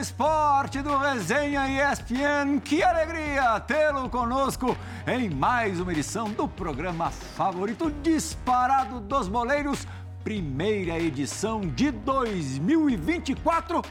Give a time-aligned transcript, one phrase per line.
[0.00, 2.58] esporte do Resenha ESPN.
[2.58, 4.74] Que alegria tê-lo conosco
[5.06, 9.86] em mais uma edição do programa favorito disparado dos boleiros,
[10.24, 13.82] primeira edição de 2024.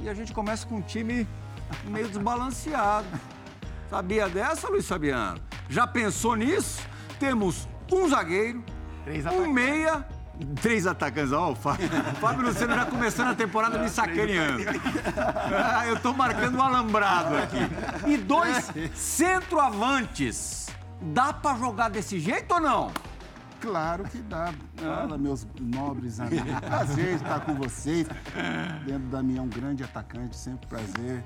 [0.00, 1.28] E a gente começa com um time
[1.84, 3.06] meio desbalanceado.
[3.90, 5.38] Sabia dessa, Luiz Fabiano?
[5.68, 6.80] Já pensou nisso?
[7.20, 8.64] Temos um zagueiro,
[9.34, 10.06] um meia
[10.62, 11.32] Três atacantes.
[11.32, 11.88] Ó, oh, o Fábio,
[12.20, 14.64] Fábio Luciano já começando a temporada me sacaneando.
[15.52, 17.58] Ah, eu tô marcando um alambrado aqui.
[18.06, 20.68] E dois centroavantes.
[21.00, 22.92] Dá para jogar desse jeito ou não?
[23.60, 24.52] Claro que dá.
[24.76, 26.60] Fala, meus nobres amigos.
[26.60, 28.06] Prazer estar com vocês.
[28.84, 31.24] Dentro da minha, um grande atacante, sempre prazer.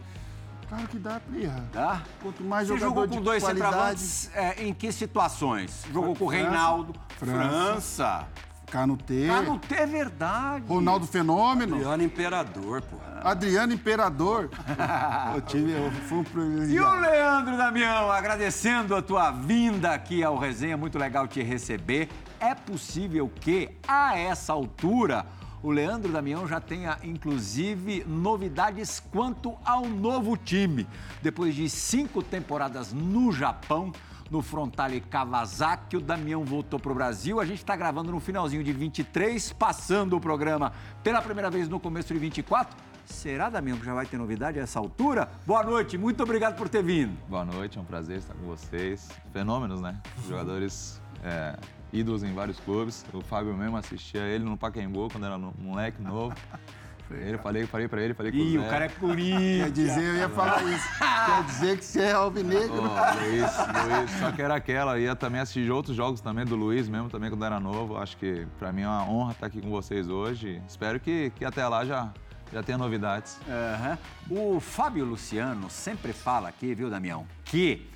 [0.68, 1.64] Claro que dá, Plirra.
[1.70, 2.02] Dá?
[2.22, 4.00] Quanto mais Você jogador jogou com dois qualidade...
[4.00, 5.84] centroavantes é, em que situações?
[5.92, 7.36] Jogou com o Reinaldo, França.
[7.36, 8.28] França.
[8.72, 9.26] Canutê.
[9.26, 10.64] Canutê é verdade.
[10.66, 11.74] Ronaldo Fenômeno.
[11.76, 12.96] Adriano Imperador, pô.
[13.22, 14.48] Adriano Imperador.
[15.34, 16.96] eu tive, eu fui um E privilegiado.
[16.96, 22.08] o Leandro Damião, agradecendo a tua vinda aqui ao Resenha, muito legal te receber.
[22.40, 25.26] É possível que, a essa altura,
[25.62, 30.88] o Leandro Damião já tenha, inclusive, novidades quanto ao novo time.
[31.20, 33.92] Depois de cinco temporadas no Japão,
[34.32, 37.38] no Frontale Kawasaki, o Damião voltou para o Brasil.
[37.38, 40.72] A gente está gravando no finalzinho de 23, passando o programa
[41.02, 42.74] pela primeira vez no começo de 24.
[43.04, 45.30] Será, Damião, que já vai ter novidade a essa altura?
[45.46, 47.14] Boa noite, muito obrigado por ter vindo.
[47.28, 49.10] Boa noite, é um prazer estar com vocês.
[49.34, 50.00] Fenômenos, né?
[50.26, 51.58] Jogadores é,
[51.92, 53.04] ídolos em vários clubes.
[53.12, 56.34] O Fábio mesmo assistia ele no Pacaembu quando era moleque novo.
[57.16, 58.70] Ele, falei, falei pra ele, falei com Ih, o o Zé.
[58.70, 58.88] cara é.
[58.88, 60.88] Quer dizer, eu ia falar isso.
[60.98, 62.74] Quer dizer que você é alvinegro.
[62.74, 66.88] Ô, Luiz, Luiz, só que era aquela, ia também assistir outros jogos também do Luiz
[66.88, 67.96] mesmo, também quando era novo.
[67.96, 70.60] Acho que pra mim é uma honra estar aqui com vocês hoje.
[70.68, 72.12] Espero que, que até lá já,
[72.52, 73.38] já tenha novidades.
[73.48, 73.98] Aham.
[74.30, 77.88] O Fábio Luciano sempre fala aqui, viu, Damião, que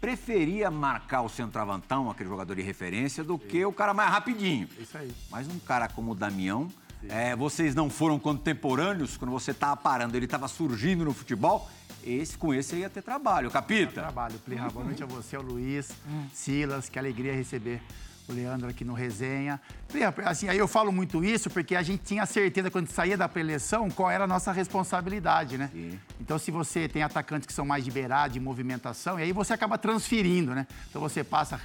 [0.00, 4.68] preferia marcar o centroavantão, aquele jogador de referência, do que o cara mais rapidinho.
[4.78, 5.10] Isso aí.
[5.30, 6.68] Mas um cara como o Damião,
[7.08, 11.68] é, vocês não foram contemporâneos, quando você estava parando, ele estava surgindo no futebol,
[12.02, 13.50] esse, com esse ia ter trabalho.
[13.50, 14.00] Capita?
[14.00, 14.68] Trabalho, Plirra.
[14.70, 15.90] Boa noite a você, ao Luiz,
[16.32, 17.80] Silas, que alegria receber
[18.28, 19.60] o Leandro aqui no Resenha.
[19.88, 23.28] Plirra, assim, aí eu falo muito isso porque a gente tinha certeza quando saía da
[23.28, 25.70] preleção qual era a nossa responsabilidade, né?
[25.72, 25.98] Sim.
[26.20, 29.52] Então, se você tem atacantes que são mais de beirada, de movimentação, e aí você
[29.52, 30.66] acaba transferindo, né?
[30.88, 31.60] Então, você passa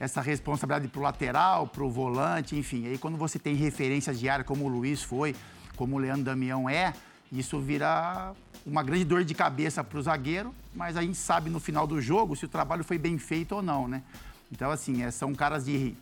[0.00, 2.86] essa responsabilidade para o lateral, para o volante, enfim.
[2.86, 5.34] Aí, quando você tem referências de área, como o Luiz foi,
[5.76, 6.92] como o Leandro Damião é,
[7.30, 8.32] isso vira
[8.64, 12.00] uma grande dor de cabeça para o zagueiro, mas a gente sabe no final do
[12.00, 14.02] jogo se o trabalho foi bem feito ou não, né?
[14.50, 15.94] Então, assim, é, são caras de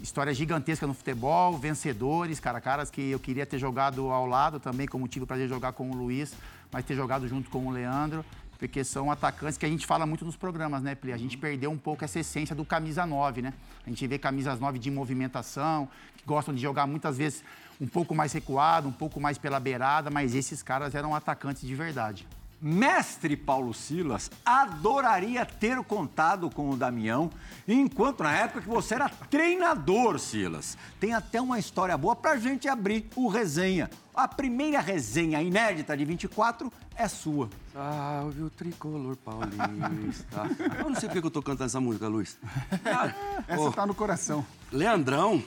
[0.00, 4.86] história gigantesca no futebol, vencedores, cara, caras que eu queria ter jogado ao lado também,
[4.86, 6.34] como tive o prazer de jogar com o Luiz,
[6.72, 8.24] mas ter jogado junto com o Leandro,
[8.58, 11.12] porque são atacantes que a gente fala muito nos programas, né, Pli?
[11.12, 13.52] A gente perdeu um pouco essa essência do camisa 9, né?
[13.86, 17.44] A gente vê camisas 9 de movimentação, que gostam de jogar muitas vezes
[17.80, 21.74] um pouco mais recuado, um pouco mais pela beirada, mas esses caras eram atacantes de
[21.74, 22.26] verdade.
[22.60, 27.30] Mestre Paulo Silas adoraria ter contado com o Damião,
[27.66, 30.76] enquanto na época que você era treinador, Silas.
[30.98, 33.90] Tem até uma história boa pra gente abrir o resenha.
[34.14, 37.50] A primeira resenha inédita de 24 é sua.
[37.74, 40.42] Salve o tricolor paulista.
[40.78, 42.38] Eu não sei porque que eu tô cantando essa música, Luiz.
[42.82, 43.14] Cara,
[43.46, 44.44] Essa ô, tá no coração.
[44.72, 45.42] Leandrão,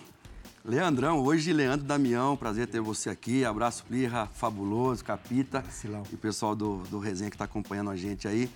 [0.64, 3.46] Leandrão, hoje Leandro Damião, prazer ter você aqui.
[3.46, 5.64] Abraço, Plirra, fabuloso, Capita
[6.12, 8.50] e o pessoal do, do Resenha que tá acompanhando a gente aí.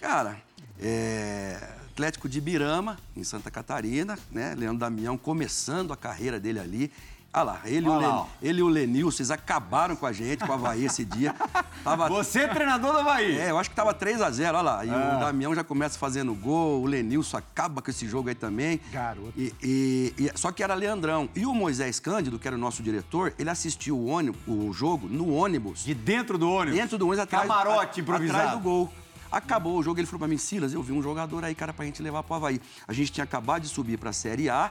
[0.00, 0.40] Cara,
[0.80, 1.58] é,
[1.90, 4.54] Atlético de Birama, em Santa Catarina, né?
[4.54, 6.90] Leandro Damião começando a carreira dele ali.
[7.34, 10.04] Ah lá, ele, e o Olha lá, Len- ele e o Lenil, vocês acabaram com
[10.04, 11.34] a gente, com o Havaí esse dia.
[11.82, 13.38] Tava Você é treinador do Havaí.
[13.38, 14.84] é, eu acho que tava 3x0, olha lá.
[14.84, 15.14] E Ah.
[15.16, 18.78] o Damião já começa fazendo gol, o Lenilson acaba com esse jogo aí também.
[18.92, 19.32] Garoto.
[19.34, 21.26] E, e- e- só que era Leandrão.
[21.34, 25.08] E o Moisés Cândido, que era o nosso diretor, ele assistiu o, ônibus, o jogo
[25.08, 25.84] no ônibus.
[25.84, 26.78] De dentro do ônibus.
[26.78, 28.38] Dentro do ônibus, atrás, Camarote improvisado.
[28.38, 28.92] atrás do gol.
[29.30, 31.86] Acabou o jogo, ele falou pra mim, Silas, eu vi um jogador aí, cara, pra
[31.86, 32.60] gente levar pro Havaí.
[32.86, 34.70] A gente tinha acabado de subir pra Série A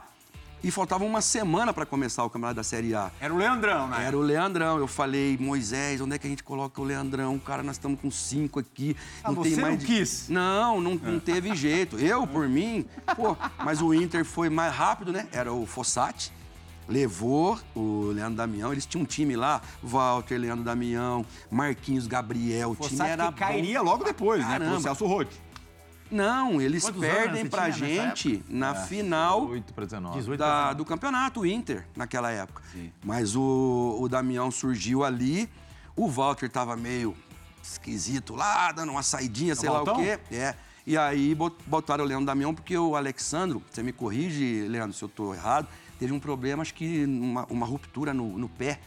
[0.63, 3.11] e faltava uma semana pra começar o campeonato da Série A.
[3.19, 4.05] Era o Leandrão, né?
[4.05, 4.77] Era o Leandrão.
[4.77, 7.37] Eu falei, Moisés, onde é que a gente coloca o Leandrão?
[7.39, 8.95] Cara, nós estamos com cinco aqui.
[9.23, 10.29] Ah, você não de- quis?
[10.29, 11.97] Não, não, não teve jeito.
[11.97, 12.85] Eu, por mim,
[13.15, 15.27] pô, mas o Inter foi mais rápido, né?
[15.31, 16.31] Era o Fossati.
[16.87, 22.75] Levou o Leandro Damião, eles tinham um time lá, Walter, Leandro Damião, Marquinhos, Gabriel, o
[22.75, 24.55] time Fossati era que cairia logo depois, né?
[24.55, 24.81] Pro Caramba.
[24.81, 25.39] Celso Rotti.
[26.11, 30.17] Não, eles Quantos perdem pra gente na final 8 para 19.
[30.17, 32.61] 18 da- do campeonato, o Inter, naquela época.
[33.03, 35.49] Mas o, o Damião surgiu ali,
[35.95, 37.15] o Walter tava meio
[37.63, 39.95] esquisito lá, dando uma saidinha, sei lá Valtão?
[39.95, 40.19] o quê.
[40.31, 40.55] É.
[40.85, 45.03] E aí bot- botaram o Leandro Damião, porque o Alexandro, você me corrige, Leandro, se
[45.03, 45.67] eu tô errado,
[45.99, 48.79] teve um problema, acho que uma, uma ruptura no, no pé.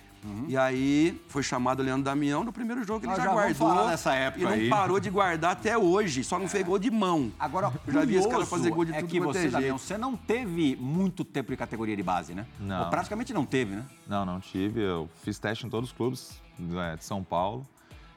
[0.48, 3.32] E aí foi chamado o Leandro Damião no primeiro jogo que ele Nós já, já
[3.32, 3.54] guardou.
[3.54, 4.68] falar dessa época e não aí.
[4.68, 7.32] parou de guardar até hoje, só não fez gol de mão.
[7.38, 9.48] Agora, Eu já vi esse cara fazer gol de é tudo que quanto é você,
[9.50, 12.46] Damião, você não teve muito tempo de categoria de base, né?
[12.58, 12.84] Não.
[12.84, 13.84] Ou praticamente não teve, né?
[14.06, 14.80] Não, não tive.
[14.80, 17.66] Eu fiz teste em todos os clubes é, de São Paulo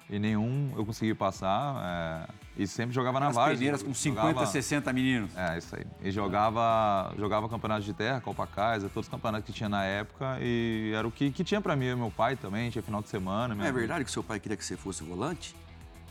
[0.09, 2.25] e nenhum eu consegui passar.
[2.29, 3.55] é, e sempre jogava na As várzea.
[3.57, 5.29] peneiras com 50, Jogava- 60 meninos.
[5.37, 5.85] É, isso aí.
[6.01, 10.37] E jogava, jogava campeonato de terra, Copa Kaiser, todos os campeonatos que tinha na época.
[10.41, 13.49] E era o que, que tinha pra mim, meu pai também, tinha final de semana.
[13.49, 15.55] Não minha é verdade que seu pai queria que você fosse volante?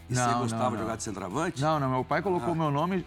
[0.09, 0.83] E Não, você não, gostava de não.
[0.83, 1.61] jogar de centroavante?
[1.61, 2.57] Não, não, meu pai colocou Ah.
[2.57, 3.05] meu nome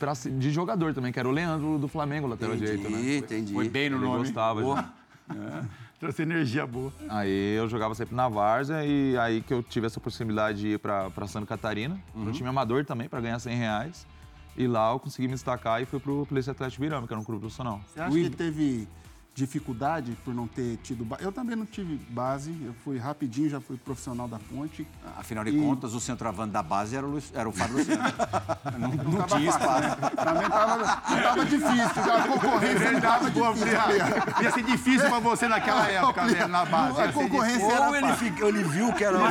[0.00, 3.16] pra, de jogador também, que era o Leandro do Flamengo, lateral entendi, direito, né?
[3.18, 3.52] entendi.
[3.54, 4.18] Foi bem no Ele nome.
[4.18, 4.60] gostava.
[4.60, 5.64] Pô, já.
[6.04, 6.92] Trouxe energia boa.
[7.08, 10.78] Aí eu jogava sempre na Várzea e aí que eu tive essa possibilidade de ir
[10.78, 12.24] pra, pra Santa Catarina, Uhum.
[12.26, 14.06] no time amador também, pra ganhar 100 reais.
[14.54, 17.24] E lá eu consegui me destacar e fui pro Polícia Atlético Virame, que era um
[17.24, 17.80] clube profissional.
[17.86, 18.86] Você acha que teve
[19.34, 21.24] dificuldade por não ter tido base?
[21.24, 24.86] Eu também não tive base, eu fui rapidinho, já fui profissional da ponte.
[25.18, 28.02] Afinal de E- contas, o centroavante da base era o, Luiz- era o Fábio Luciano.
[28.78, 29.80] não não Tava tinha espaço.
[29.82, 29.96] né?
[30.42, 30.86] Mim tava,
[31.22, 34.42] tava difícil, já a concorrência não tava difícil.
[34.42, 37.00] Ia ser difícil pra você naquela época, né, na base.
[37.00, 39.22] A concorrência era Ou ele, fica- ele viu que era o.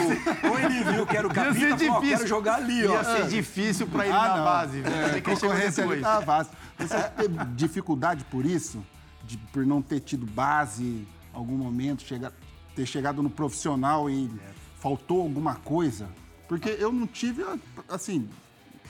[0.50, 2.02] Ou ele viu que era o capitão ó, difícil.
[2.18, 2.92] quero jogar ali, ó.
[2.94, 4.44] Ia ser difícil pra ele Ah, na não.
[4.44, 4.82] base.
[4.82, 4.96] velho.
[4.96, 6.02] É, a concorrência ali depois.
[6.02, 6.54] tava fácil.
[6.78, 8.84] Você teve dificuldade por isso?
[9.34, 12.32] De- por não ter tido base em algum momento, chega-
[12.76, 14.30] ter chegado no profissional e
[14.80, 16.08] faltou alguma coisa?
[16.48, 17.44] Porque eu não tive,
[17.90, 18.30] assim...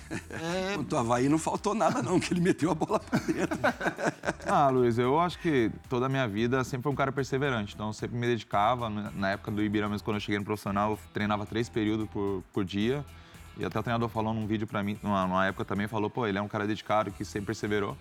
[0.10, 3.58] é, Quanto ao Havaí não faltou nada, não, que ele meteu a bola pra dentro.
[4.46, 7.74] Ah, Luiz, eu acho que toda a minha vida sempre foi um cara perseverante.
[7.74, 8.90] Então, eu sempre me dedicava.
[8.90, 12.08] né, Na época do Ibira, mesmo quando eu cheguei no profissional, eu treinava três períodos
[12.10, 13.04] por, por dia.
[13.58, 16.28] E até o treinador falou num vídeo pra mim, numa, numa época também, falou, pô,
[16.28, 17.98] ele é um cara dedicado que sempre perseverou.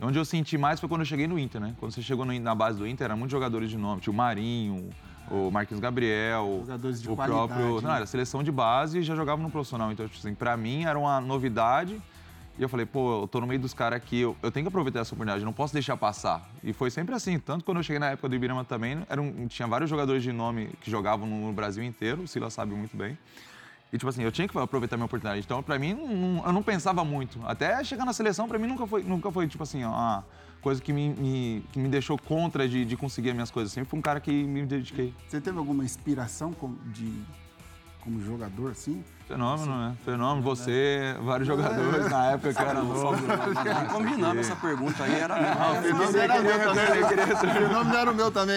[0.00, 1.74] Onde eu senti mais foi quando eu cheguei no Inter, né?
[1.78, 4.00] Quando você chegou no- na base do Inter, eram muitos jogadores de nome.
[4.00, 4.90] Tinha o Marinho,
[5.30, 7.76] o Marquinhos Gabriel, Jogadores de o próprio...
[7.76, 7.88] né?
[7.88, 9.92] Não, era seleção de base e já jogava no profissional.
[9.92, 12.00] Então, tipo assim, pra mim era uma novidade.
[12.58, 14.68] E eu falei, pô, eu tô no meio dos caras aqui, eu, eu tenho que
[14.68, 16.46] aproveitar essa oportunidade, não posso deixar passar.
[16.62, 17.38] E foi sempre assim.
[17.38, 20.32] Tanto quando eu cheguei na época do Ibirama também, era um- tinha vários jogadores de
[20.32, 23.16] nome que jogavam no Brasil inteiro, o Silas sabe muito bem.
[23.92, 25.42] E, tipo assim, eu tinha que aproveitar minha oportunidade.
[25.44, 27.38] Então, pra mim, não- eu não pensava muito.
[27.44, 30.24] Até chegar na seleção, pra mim, nunca foi, nunca foi tipo assim, uma
[30.62, 33.70] coisa que me, me- que me deixou contra de, de conseguir as minhas coisas.
[33.70, 35.12] Sempre fui um cara que me dediquei.
[35.28, 37.12] Você teve alguma inspiração como, de,
[38.00, 39.04] como jogador, assim?
[39.28, 39.94] Fenômeno, né?
[40.06, 43.16] Fenômeno, você, vários jogadores na época que eu era novo.
[43.90, 45.34] Combinando essa pergunta aí, era.
[45.34, 47.02] O fenômeno era meu também.
[47.02, 47.36] O
[47.68, 48.56] fenômeno era o meu também.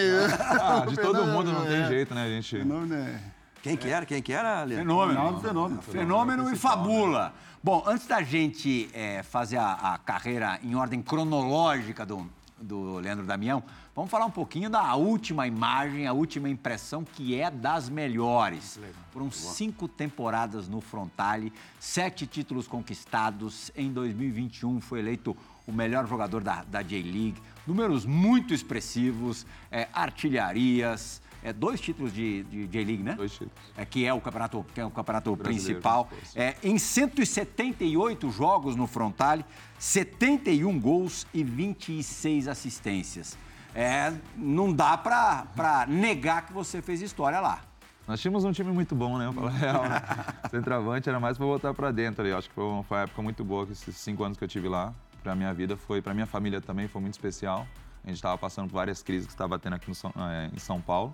[0.61, 1.87] Ah, de todo mundo não tem é.
[1.87, 2.57] jeito, né, gente?
[2.57, 3.34] Fenômeno é...
[3.65, 4.05] Quem que era?
[4.05, 4.85] Quem que era, Leandro?
[4.85, 5.19] Fenômeno.
[5.19, 5.81] Fenômeno, fenômeno.
[5.81, 7.33] Fenômeno e fabula.
[7.63, 12.29] Bom, antes da gente eh, fazer a, a carreira em ordem cronológica do,
[12.61, 13.63] do Leandro Damião,
[13.95, 18.79] vamos falar um pouquinho da última imagem, a última impressão, que é das melhores.
[19.11, 23.71] Foram cinco temporadas no Frontale, sete títulos conquistados.
[23.75, 27.41] Em 2021 foi eleito o melhor jogador da, da J-League.
[27.65, 33.13] Números muito expressivos, eh, artilharias, eh, dois títulos de, de J-League, né?
[33.13, 33.53] Dois títulos.
[33.77, 36.09] é, que é o campeonato, que é o campeonato Brasileiro, principal.
[36.35, 39.45] É, em 178 jogos no Frontale,
[39.77, 43.37] 71 gols e 26 assistências.
[43.73, 47.61] É, não dá pra, pra negar que você fez história lá.
[48.07, 49.25] Nós tínhamos um time muito bom, né?
[49.27, 49.83] A real.
[49.83, 50.01] né?
[50.49, 52.31] Centroavante era mais pra voltar pra dentro ali.
[52.31, 54.67] Acho que foi uma, foi uma época muito boa, esses cinco anos que eu tive
[54.67, 54.93] lá.
[55.23, 57.67] Pra minha vida foi, pra minha família também foi muito especial.
[58.03, 60.79] A gente estava passando por várias crises que estava tendo aqui no eh, em São
[60.79, 61.11] Paulo.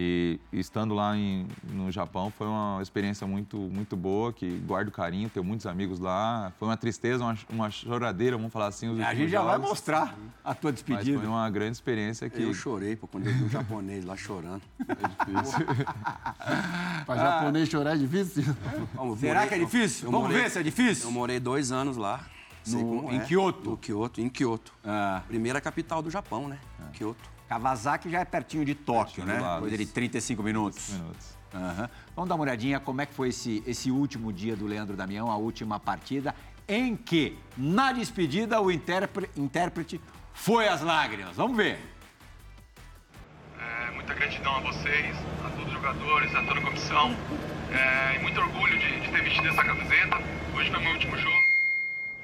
[0.00, 5.28] E, estando lá em- no Japão foi uma experiência muito, muito boa, que guardo carinho,
[5.28, 6.52] tenho muitos amigos lá.
[6.56, 8.88] Foi uma tristeza, uma, uma choradeira, vamos falar assim.
[8.88, 9.70] os A gente já vai jogos.
[9.70, 10.14] mostrar
[10.44, 11.18] a tua Mas despedida.
[11.18, 14.62] foi uma grande experiência que Eu chorei pô, quando eu vi um japonês lá chorando.
[17.04, 18.44] Pra japonês chorar é difícil?
[18.96, 20.10] Eu Será morei- que é difícil?
[20.10, 21.06] Vamos morei- ver se é difícil.
[21.06, 22.20] Eu morei dois anos lá.
[22.68, 23.24] No- como em é.
[23.24, 23.70] Kyoto?
[23.70, 24.72] No Kyoto, em Kyoto.
[24.84, 26.58] Ah, Primeira capital do Japão, né?
[26.92, 27.28] Kyoto.
[27.48, 29.38] Kawasaki já é pertinho de Tóquio, né?
[29.40, 29.60] lado.
[29.60, 30.90] Coisa de 35 minutos.
[30.90, 31.36] minutos.
[31.54, 31.88] Aham.
[32.14, 35.30] Vamos dar uma olhadinha como é que foi esse, esse último dia do Leandro Damião,
[35.30, 36.34] a última partida,
[36.68, 39.98] em que, na despedida, o intérpre- intérprete
[40.34, 41.36] foi às lágrimas.
[41.36, 41.78] Vamos ver.
[43.58, 47.16] É, muita gratidão a vocês, a todos os jogadores, a toda a comissão.
[47.72, 50.16] É, e muito orgulho de, de ter vestido essa camiseta.
[50.54, 51.36] Hoje foi meu último jogo.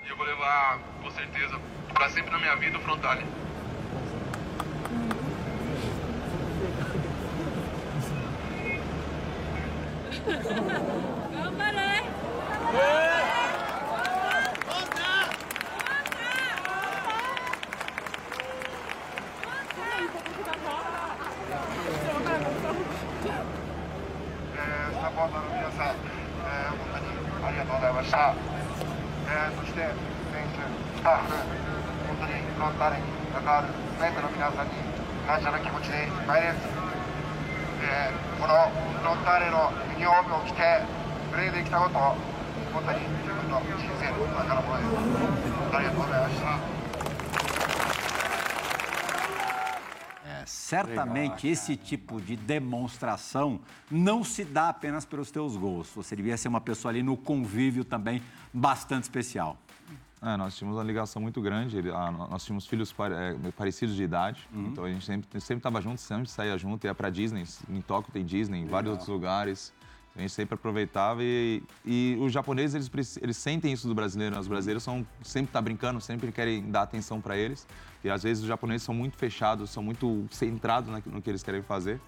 [0.05, 1.59] E eu vou levar, com certeza,
[1.95, 3.25] para sempre na minha vida o Frontale.
[35.27, 36.57] 感謝の気持ちでいっぱいです、
[37.83, 40.82] えー このフロンターレのユニフォームを着て
[41.32, 42.00] プレーできたこと
[42.74, 46.80] 本当に自分の人生の宝物ですありがとうございました
[50.30, 53.60] É, certamente esse tipo de demonstração
[53.90, 55.90] não se dá apenas pelos teus gols.
[55.96, 58.22] Você devia ser uma pessoa ali no convívio também
[58.54, 59.58] bastante especial.
[60.23, 61.77] É, nós tínhamos uma ligação muito grande.
[61.77, 65.59] ele- ah, nós tínhamos filhos pare- é, parecidos de idade, então a gente sempre sempre
[65.59, 67.45] estava junto, sempre saía junto, ia para Disney.
[67.69, 69.73] Em Tóquio tem Disney, em vários outros lugares.
[70.17, 74.35] A gente sempre aproveitava e, e os japoneses eles, eles sentem isso do brasileiro.
[74.37, 74.41] né?
[74.41, 77.67] Os brasileiros são sempre tá brincando, sempre querem dar atenção para eles.
[78.03, 81.43] E às vezes os japoneses são muito fechados, são muito centrados na- no que eles
[81.43, 82.01] querem fazer.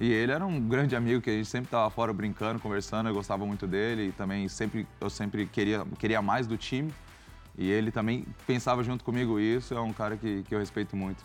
[0.00, 3.08] E ele era um grande amigo que a gente sempre estava fora brincando, conversando.
[3.08, 6.92] Eu gostava muito dele e também sempre eu sempre queria queria mais do time.
[7.56, 9.74] E ele também pensava junto comigo isso.
[9.74, 11.24] É um cara que, que eu respeito muito.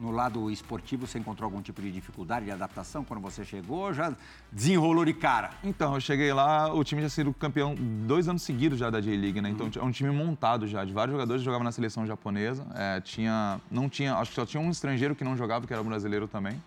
[0.00, 3.86] No lado esportivo, você encontrou algum tipo de dificuldade de adaptação quando você chegou?
[3.86, 4.14] ou Já
[4.52, 5.50] desenrolou de cara?
[5.64, 7.74] Então, eu cheguei lá, o time já sido campeão
[8.06, 9.50] dois anos seguidos já da J-League, né?
[9.50, 12.64] Então, é um time montado já, de vários jogadores que jogavam na seleção japonesa.
[12.74, 15.82] É, tinha, não tinha, acho que só tinha um estrangeiro que não jogava, que era
[15.82, 16.62] brasileiro também.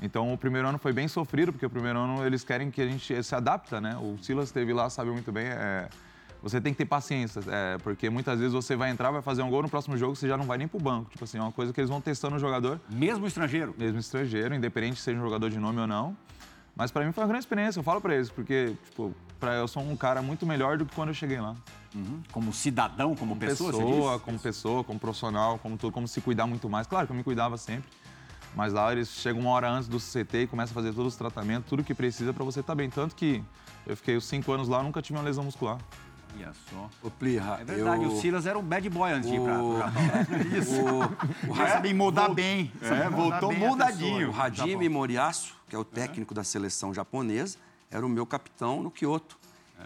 [0.00, 2.86] Então, o primeiro ano foi bem sofrido, porque o primeiro ano eles querem que a
[2.86, 3.96] gente se adapta, né?
[3.96, 5.88] O Silas esteve lá, sabe muito bem, é,
[6.42, 9.48] você tem que ter paciência, é, porque muitas vezes você vai entrar, vai fazer um
[9.50, 11.10] gol, no próximo jogo você já não vai nem pro banco.
[11.10, 13.74] Tipo assim, é uma coisa que eles vão testando o jogador Mesmo estrangeiro?
[13.78, 16.16] mesmo estrangeiro, independente se seja um jogador de nome ou não.
[16.74, 19.68] Mas pra mim foi uma grande experiência, eu falo pra eles, porque, tipo, pra, eu
[19.68, 21.54] sou um cara muito melhor do que quando eu cheguei lá.
[22.32, 24.22] Como cidadão, como pessoa, você Pessoa, diz?
[24.22, 26.86] como pessoa, como profissional, como tudo, como se cuidar muito mais.
[26.86, 27.90] Claro que eu me cuidava sempre,
[28.56, 31.18] mas lá eles chegam uma hora antes do CT e começam a fazer todos os
[31.18, 32.88] tratamentos, tudo que precisa pra você estar bem.
[32.88, 33.44] Tanto que
[33.86, 35.76] eu fiquei os cinco anos lá, nunca tive uma lesão muscular.
[36.36, 36.90] Olha só.
[37.02, 38.10] Ô, Plirra, É verdade, eu...
[38.10, 40.02] o Silas era um bad boy antes de ir pra, pro Japão.
[41.46, 42.72] o, o, Vai saber moldar bem.
[42.80, 44.30] É, voltou bem a moldadinho.
[44.30, 47.58] o Hajime Moriyasu, que é o técnico da seleção japonesa,
[47.90, 49.38] era o meu capitão no Kyoto.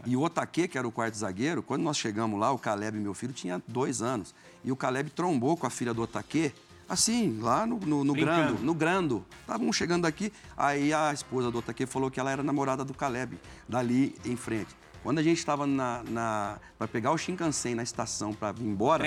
[0.04, 3.14] E o Otake, que era o quarto zagueiro, quando nós chegamos lá, o Caleb, meu
[3.14, 4.34] filho, tinha dois anos.
[4.62, 6.52] E o Caleb trombou com a filha do Otake,
[6.88, 8.12] assim, lá no, no, no.
[8.12, 8.62] Grando.
[8.62, 9.24] No Grando.
[9.40, 13.38] Estavam chegando aqui, aí a esposa do Otake falou que ela era namorada do Caleb,
[13.66, 14.68] dali em frente.
[15.06, 19.04] Quando a gente estava na, na, para pegar o Shinkansen na estação para vir embora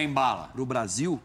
[0.48, 1.22] para o Brasil,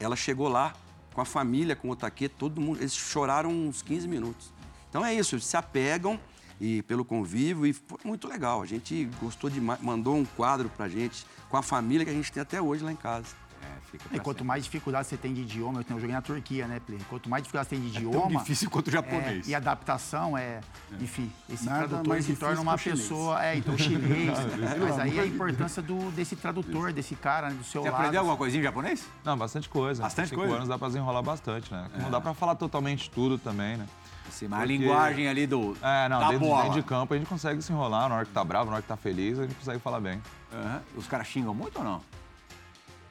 [0.00, 0.72] ela chegou lá
[1.12, 4.50] com a família, com o Otake, todo mundo, eles choraram uns 15 minutos.
[4.88, 6.18] Então é isso, eles se apegam
[6.58, 8.62] e pelo convívio e foi muito legal.
[8.62, 12.32] A gente gostou demais, mandou um quadro pra gente com a família que a gente
[12.32, 13.26] tem até hoje lá em casa.
[13.64, 16.20] É, fica E quanto mais dificuldade você tem de idioma, eu, tenho- eu joguei na
[16.22, 16.98] Turquia, né, Play?
[17.08, 18.06] Quanto mais dificuldade você tem de sempre.
[18.08, 18.30] idioma.
[18.30, 19.48] Tão difícil quanto o é, japonês.
[19.48, 20.60] e adaptação é,
[21.00, 23.00] enfim, esse Nada tradutor se torna uma chinês.
[23.00, 24.38] pessoa, é, então chinês,
[24.80, 28.00] mas aí a importância do, desse tradutor, desse cara, né, do seu Você lado.
[28.00, 29.06] aprendeu alguma coisinha em japonês?
[29.24, 30.02] Não, bastante coisa.
[30.02, 30.56] Bastante Cinco coisa?
[30.56, 31.88] anos dá pra desenrolar bastante, né?
[31.98, 33.86] Não dá pra falar totalmente tudo também, né?
[34.30, 35.76] Sim, mas a Porque- linguagem ali do.
[35.82, 36.62] É, não, da dentro, bola.
[36.64, 38.82] dentro de campo a gente consegue se enrolar, na hora que tá bravo, na hora
[38.82, 40.20] que tá feliz, a gente consegue falar bem.
[40.52, 40.82] Aham.
[40.96, 42.00] Os caras xingam muito ou não?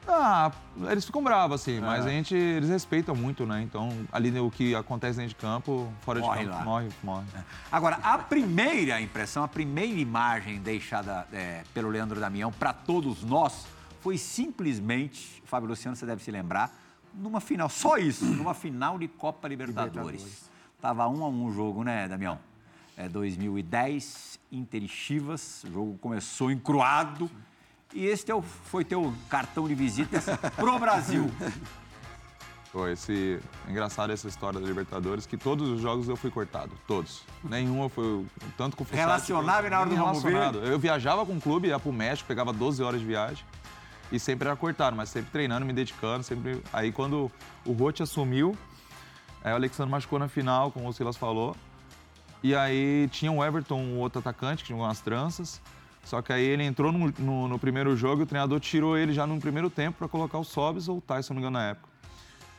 [0.06, 0.52] Ah,
[0.90, 1.80] eles ficam bravos, assim, É.
[1.80, 3.62] mas a gente, eles respeitam muito, né?
[3.62, 6.64] Então, ali o que acontece dentro de campo, fora Morre de campo, lá.
[6.64, 7.24] morre, morre.
[7.72, 13.66] Agora, a primeira impressão, a primeira imagem deixada é, pelo Leandro Damião para todos nós
[14.00, 16.70] foi simplesmente, Fábio Luciano, você deve se lembrar,
[17.14, 20.50] numa final, só isso, numa final de Copa Libertadores.
[20.80, 22.38] Tava um a um o jogo, né, Damião?
[22.96, 27.30] É 2010, Inter e Chivas, o jogo começou encruado.
[27.94, 31.30] E esse teu, foi teu cartão de visitas pro Brasil.
[32.72, 37.22] Foi esse, engraçado essa história da Libertadores, que todos os jogos eu fui cortado, todos.
[37.44, 39.06] Nenhum eu fui, tanto com o Fossati...
[39.06, 40.58] Relacionável na hora do relacionado.
[40.58, 43.44] Eu viajava com o clube, ia pro México, pegava 12 horas de viagem,
[44.10, 46.60] e sempre era cortado, mas sempre treinando, me dedicando, sempre...
[46.72, 47.30] Aí quando
[47.64, 48.58] o Rote assumiu,
[49.44, 51.56] aí o Alexandre machucou na final, como o Silas falou,
[52.42, 55.62] e aí tinha o Everton, o outro atacante, que jogou nas tranças.
[56.04, 59.12] Só que aí ele entrou no, no- no primeiro jogo e o treinador tirou ele
[59.12, 61.70] já no primeiro tempo para colocar o Sobis ou o Tyson, não me engano, na
[61.70, 61.88] época.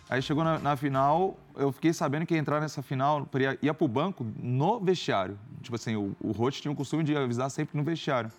[0.09, 3.73] Aí chegou na, na final, eu fiquei sabendo que ia entrar nessa final, ia, ia
[3.73, 5.37] pro banco no vestiário.
[5.61, 8.31] Tipo assim, o, o Roth tinha o costume de avisar sempre no vestiário.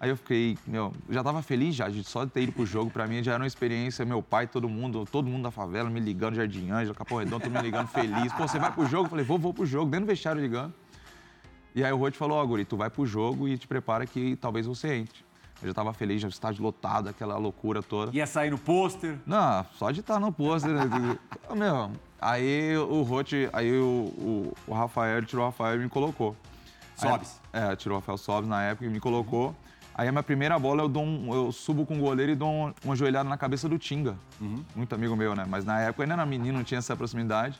[0.00, 3.06] Aí eu fiquei, meu, já tava feliz já, de só ter ido pro jogo, pra
[3.06, 6.34] mim já era uma experiência, meu pai, todo mundo, todo mundo da favela me ligando,
[6.34, 8.32] Jardim Ângela, Capão Redondo, todo me ligando feliz.
[8.32, 9.04] Pô, você vai pro jogo?
[9.06, 10.74] Eu falei, vou, vou pro jogo, dentro do vestiário ligando.
[11.74, 14.36] E aí o Rote falou, ó, Guri, tu vai pro jogo e te prepara que
[14.36, 15.24] talvez você entre.
[15.62, 18.14] Eu já tava feliz, já estádio lotado, aquela loucura toda.
[18.16, 19.16] Ia sair no pôster.
[19.24, 20.70] Não, só de estar no pôster.
[20.72, 21.18] né?
[21.54, 23.84] Meu, aí o Rote, aí o,
[24.18, 26.36] o, o Rafael, tirou o Rafael e me colocou.
[27.00, 27.40] Aí- Sobes.
[27.52, 29.54] é, tirou o Rafael Sobes na época e me colocou.
[29.94, 32.48] Aí a minha primeira bola eu, dou um- eu subo com o goleiro e dou
[32.50, 34.16] um- uma joelhada na cabeça do Tinga.
[34.74, 35.44] Muito amigo meu, né?
[35.48, 37.58] Mas na época eu ainda era menino, não tinha essa proximidade.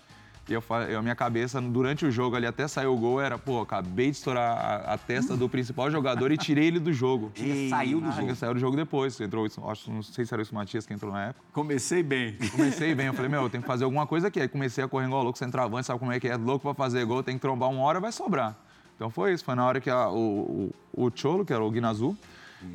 [0.48, 3.38] E eu, eu, a minha cabeça, durante o jogo ali, até sair o gol, era,
[3.38, 7.30] pô, acabei de estourar a, a testa do principal jogador e tirei ele do jogo.
[7.32, 8.34] Tinga saiu do jogo.
[8.34, 9.20] saiu do jogo depois.
[9.20, 11.44] Entrou, isso- acho, não sei se era isso o Matias que entrou na época.
[11.52, 12.36] Comecei bem.
[12.50, 14.40] Comecei bem, eu falei, meu, eu tenho que fazer alguma coisa aqui.
[14.40, 16.36] Aí comecei a correr igual louco, centroavante, sabe como é que é?
[16.36, 18.56] Louco pra fazer gol, tem que trombar uma hora, vai sobrar.
[18.96, 21.70] Então foi isso, foi na hora que a- o, o, o Cholo, que era o
[21.70, 22.16] Guinazu,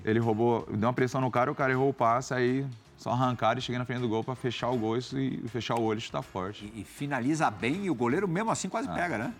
[0.05, 2.65] ele roubou, deu uma pressão no cara, o cara errou o passe, aí
[2.97, 5.83] só arrancaram e cheguei na frente do gol pra fechar o gol e fechar o
[5.83, 6.71] olho e chutar forte.
[6.75, 9.33] E, e finaliza bem e o goleiro mesmo assim quase pega, né?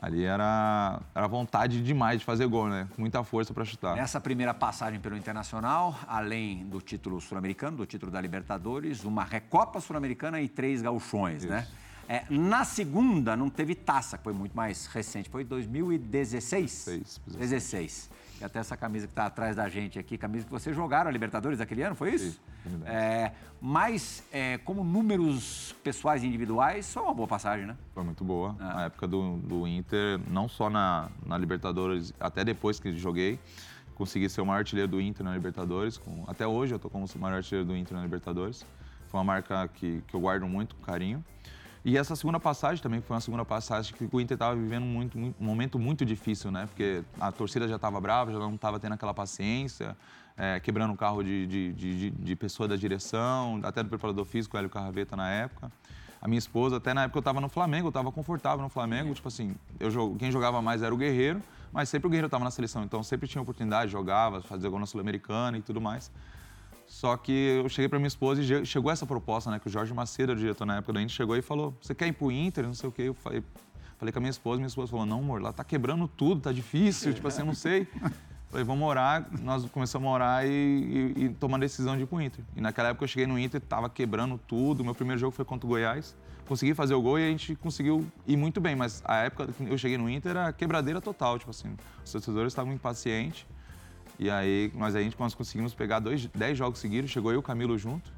[0.00, 2.86] Ali era, era vontade demais de fazer gol, né?
[2.96, 3.96] Muita força pra chutar.
[3.96, 9.80] Nessa primeira passagem pelo Internacional, além do título sul-americano, do título da Libertadores, uma Recopa
[9.80, 11.66] Sul-Americana e três gauchões, né?
[12.08, 16.70] É, na segunda, não teve taça, que foi muito mais recente, foi 2016?
[16.70, 18.10] Seis, 16.
[18.40, 21.12] E até essa camisa que está atrás da gente aqui, camisa que vocês jogaram a
[21.12, 22.40] Libertadores daquele ano, foi isso?
[22.62, 22.90] Sim, verdade.
[22.96, 27.76] É, mas, é, como números pessoais e individuais, foi uma boa passagem, né?
[27.92, 28.54] Foi muito boa.
[28.60, 28.74] Ah.
[28.74, 33.40] Na época do, do Inter, não só na, na Libertadores, até depois que joguei,
[33.96, 35.98] consegui ser o maior artilheiro do Inter na Libertadores.
[35.98, 38.64] com- até hoje eu tô como o maior artilheiro do Inter na Libertadores.
[39.08, 41.24] Foi uma marca que, que eu guardo muito com carinho.
[41.88, 45.16] E essa segunda passagem também foi uma segunda passagem que o Inter estava vivendo muito,
[45.16, 46.66] muito- um momento muito difícil, né?
[46.66, 49.96] Porque a torcida já estava brava, já não estava tendo aquela paciência,
[50.36, 54.54] é, quebrando o carro de, de, de, de- pessoa da direção, até do preparador físico,
[54.58, 55.72] Hélio Carraveta, na época.
[56.20, 59.14] A minha esposa, até na época eu estava no Flamengo, eu estava confortável no Flamengo.
[59.14, 62.50] Tipo assim, eu, quem jogava mais era o Guerreiro, mas sempre o Guerreiro estava na
[62.50, 66.10] seleção, então sempre tinha oportunidade, jogava, fazia gol na Sul-Americana e tudo mais.
[66.88, 69.58] Só que eu cheguei para minha esposa e chegou essa proposta, né?
[69.58, 71.94] Que o Jorge Macedo, era o diretor na época da Inter, chegou e falou: Você
[71.94, 72.64] quer ir pro Inter?
[72.64, 73.02] Não sei o quê.
[73.02, 73.44] Eu falei,
[73.98, 76.50] falei com a minha esposa, minha esposa falou: Não, amor, lá tá quebrando tudo, tá
[76.50, 77.86] difícil, tipo assim, eu não sei.
[78.50, 79.28] Falei, vamos orar.
[79.42, 82.42] Nós começamos a orar e, e, e tomar a decisão de ir pro Inter.
[82.56, 84.82] E naquela época eu cheguei no Inter, tava quebrando tudo.
[84.82, 86.16] Meu primeiro jogo foi contra o Goiás.
[86.46, 88.74] Consegui fazer o gol e a gente conseguiu ir muito bem.
[88.74, 91.76] Mas a época que eu cheguei no Inter era quebradeira total, tipo assim.
[92.02, 93.44] Os torcedores estavam impacientes.
[94.18, 97.42] E aí, mas aí nós conseguimos pegar dois, 10 jogos seguidos, chegou eu e o
[97.42, 98.10] Camilo junto.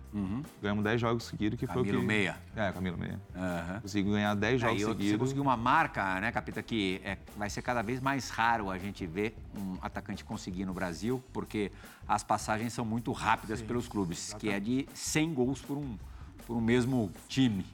[0.63, 1.85] Ganhamos 10 jogos seguidos, que foi o Uhum.
[1.85, 2.07] Camilo que...
[2.07, 2.37] Meia.
[2.57, 3.21] É, Camilo Meia.
[3.37, 3.81] Aham.
[3.83, 5.21] Consegui ganhar 10 É, jogos e outra, você seguidos.
[5.21, 9.07] conseguiu uma marca, né, Capita, que é- vai ser cada vez mais raro a gente
[9.07, 11.71] ver um atacante conseguir no Brasil, porque
[12.09, 15.97] as passagens são muito rápidas pelos clubes, que é de 100 gols por um,
[16.47, 17.65] por um mesmo time.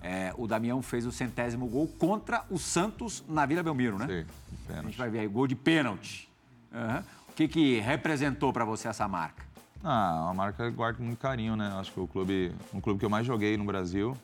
[0.00, 4.06] É, o Damião fez o centésimo gol contra o Santos na Vila Belmiro, né?
[4.06, 4.86] Sim, A pênalti.
[4.86, 6.28] gente vai ver aí, gol de pênalti.
[6.72, 7.04] Aham.
[7.32, 9.42] O que, que representou para você essa marca?
[9.82, 11.72] Ah, uma marca que eu guardo com muito carinho, né?
[11.80, 14.14] Acho que o clube, um clube que eu mais joguei no Brasil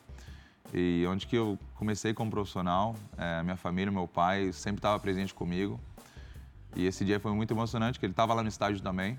[0.71, 5.33] e onde que eu comecei como profissional, é, minha família, meu pai sempre estava presente
[5.33, 5.79] comigo.
[6.75, 9.17] E esse dia foi muito emocionante, que ele estava lá no estádio também,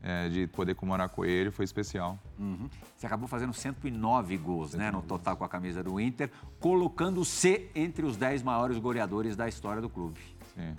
[0.00, 2.16] é, de poder comemorar com ele, foi especial.
[2.38, 2.70] Uhum.
[2.96, 8.06] Você acabou fazendo 109 gols, né, no total com a camisa do Inter, colocando-se entre
[8.06, 10.20] os 10 maiores goleadores da história do clube.
[10.54, 10.76] Sim.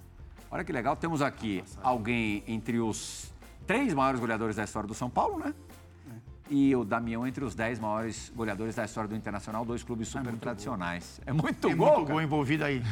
[0.51, 3.33] Olha que legal, temos aqui alguém entre os
[3.65, 5.53] três maiores goleadores da história do São Paulo, né?
[6.53, 10.33] E o Damião entre os 10 maiores goleadores da história do Internacional, dois clubes super
[10.35, 11.21] tradicionais.
[11.25, 12.11] É muito Tem gol, muito cara.
[12.13, 12.83] gol envolvido aí.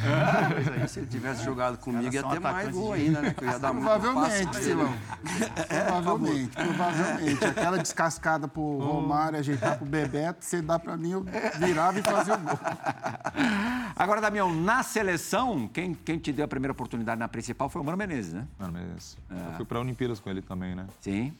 [0.88, 3.34] Se ele tivesse jogado comigo, ia ter mais gol de- ainda, né?
[3.38, 4.64] Que eu ia dar muito Provavelmente, passe.
[4.64, 4.94] Silão.
[5.68, 7.44] Provavelmente, provavelmente.
[7.46, 11.26] Aquela descascada pro Romário, ajeitar pro Bebeto, você dá pra mim, eu
[11.60, 12.60] virava e fazia o gol.
[13.94, 17.84] Agora, Damião, na seleção, quem, quem te deu a primeira oportunidade na principal foi o
[17.84, 18.48] Mano Menezes, né?
[18.58, 20.88] Mano, mas eu fui para Olimpíadas com ele também, né?
[21.02, 21.34] Sim.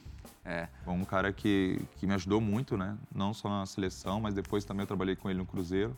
[0.46, 0.68] É.
[0.84, 2.98] Foi um cara que, que me ajudou muito, né?
[3.14, 5.96] Não só na seleção, mas depois também eu trabalhei com ele no Cruzeiro.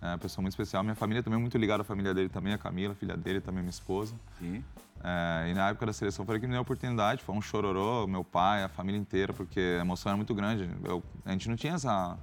[0.00, 0.82] É uma pessoa muito especial.
[0.82, 3.62] Minha família também é muito ligada à família dele também, a Camila, filha dele, também
[3.62, 4.14] minha esposa.
[4.38, 4.64] Sim.
[5.04, 7.22] É, e na época da seleção foi que me deu a oportunidade.
[7.22, 10.68] Foi um chororô, meu pai, a família inteira, porque a emoção era muito grande.
[10.84, 12.16] Eu- a gente não tinha essa.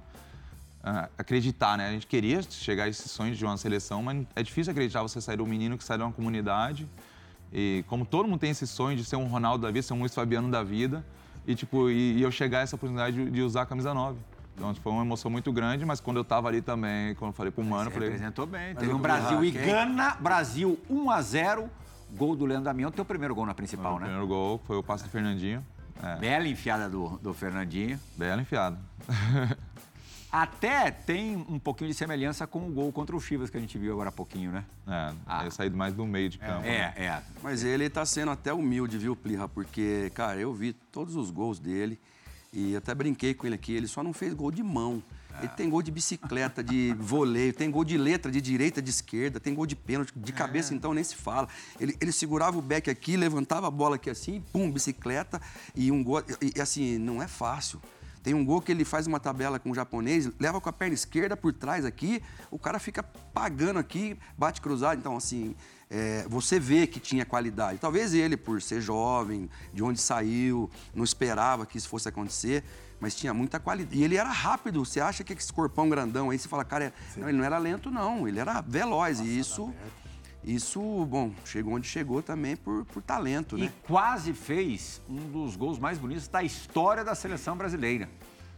[0.82, 1.88] ah, acreditar, né?
[1.88, 5.20] A gente queria chegar a esse sonho de uma seleção, mas é difícil acreditar você
[5.20, 6.86] sair do menino que sai de uma comunidade.
[7.52, 9.98] E como todo mundo tem esse sonho de ser um Ronaldo da vida, ser um
[10.00, 11.04] Luiz Fabiano da vida,
[11.46, 14.18] e, tipo, e, e eu chegar a essa oportunidade de, de usar a camisa 9.
[14.54, 17.50] Então foi uma emoção muito grande, mas quando eu tava ali também, quando eu falei
[17.50, 18.10] pro Mano, eu falei.
[18.10, 18.74] representou bem.
[18.74, 19.64] Teve um Brasil e quem?
[19.66, 20.16] Gana.
[20.20, 21.70] Brasil 1 a 0
[22.12, 22.90] Gol do Leandro Damião.
[22.90, 24.00] Teu primeiro gol na principal, né?
[24.06, 25.64] primeiro gol foi o passe do Fernandinho.
[26.02, 27.98] É, Bela enfiada do, do Fernandinho.
[28.16, 28.78] bela enfiada.
[30.32, 33.76] Até tem um pouquinho de semelhança com o gol contra o Chivas que a gente
[33.76, 34.64] viu agora há pouquinho, né?
[34.86, 35.44] É, Ah.
[35.44, 36.60] eu saí mais do meio de campo.
[36.60, 36.94] né?
[36.96, 37.22] É, é.
[37.42, 39.48] Mas ele tá sendo até humilde, viu, Plirra?
[39.48, 41.98] Porque, cara, eu vi todos os gols dele
[42.52, 43.72] e até brinquei com ele aqui.
[43.72, 45.02] Ele só não fez gol de mão.
[45.38, 49.40] Ele tem gol de bicicleta, de voleio, tem gol de letra, de direita, de esquerda,
[49.40, 51.48] tem gol de pênalti, de cabeça, então nem se fala.
[51.78, 55.40] Ele, ele segurava o back aqui, levantava a bola aqui assim, pum, bicicleta
[55.74, 56.22] e um gol.
[56.42, 57.80] E, e, assim, não é fácil.
[58.22, 60.94] Tem um gol que ele faz uma tabela com o japonês, leva com a perna
[60.94, 64.98] esquerda por trás aqui, o cara fica pagando aqui, bate cruzado.
[64.98, 65.54] Então, assim,
[65.90, 67.78] é, você vê que tinha qualidade.
[67.78, 72.62] Talvez ele, por ser jovem, de onde saiu, não esperava que isso fosse acontecer,
[73.00, 73.98] mas tinha muita qualidade.
[73.98, 74.84] E ele era rápido.
[74.84, 76.92] Você acha que esse corpão grandão aí, você fala, cara, é...
[77.16, 78.28] não, ele não era lento, não.
[78.28, 79.20] Ele era veloz.
[79.20, 79.74] e isso,
[80.44, 83.72] isso, bom, chegou onde chegou também por, por talento, E né?
[83.86, 88.08] quase fez um dos gols mais bonitos da história da seleção brasileira.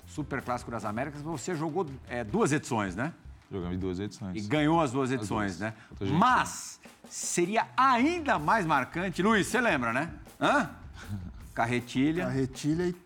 [0.07, 3.13] Super Clássico das Américas, você jogou é, duas edições, né?
[3.51, 4.37] Jogamos duas edições.
[4.37, 5.61] E ganhou as duas edições, duas.
[5.73, 5.75] né?
[6.01, 6.13] Gente.
[6.13, 10.11] Mas seria ainda mais marcante, Luiz, você lembra, né?
[10.41, 10.71] Hã?
[11.55, 12.27] Carretilha.
[12.27, 12.97] Carretilha e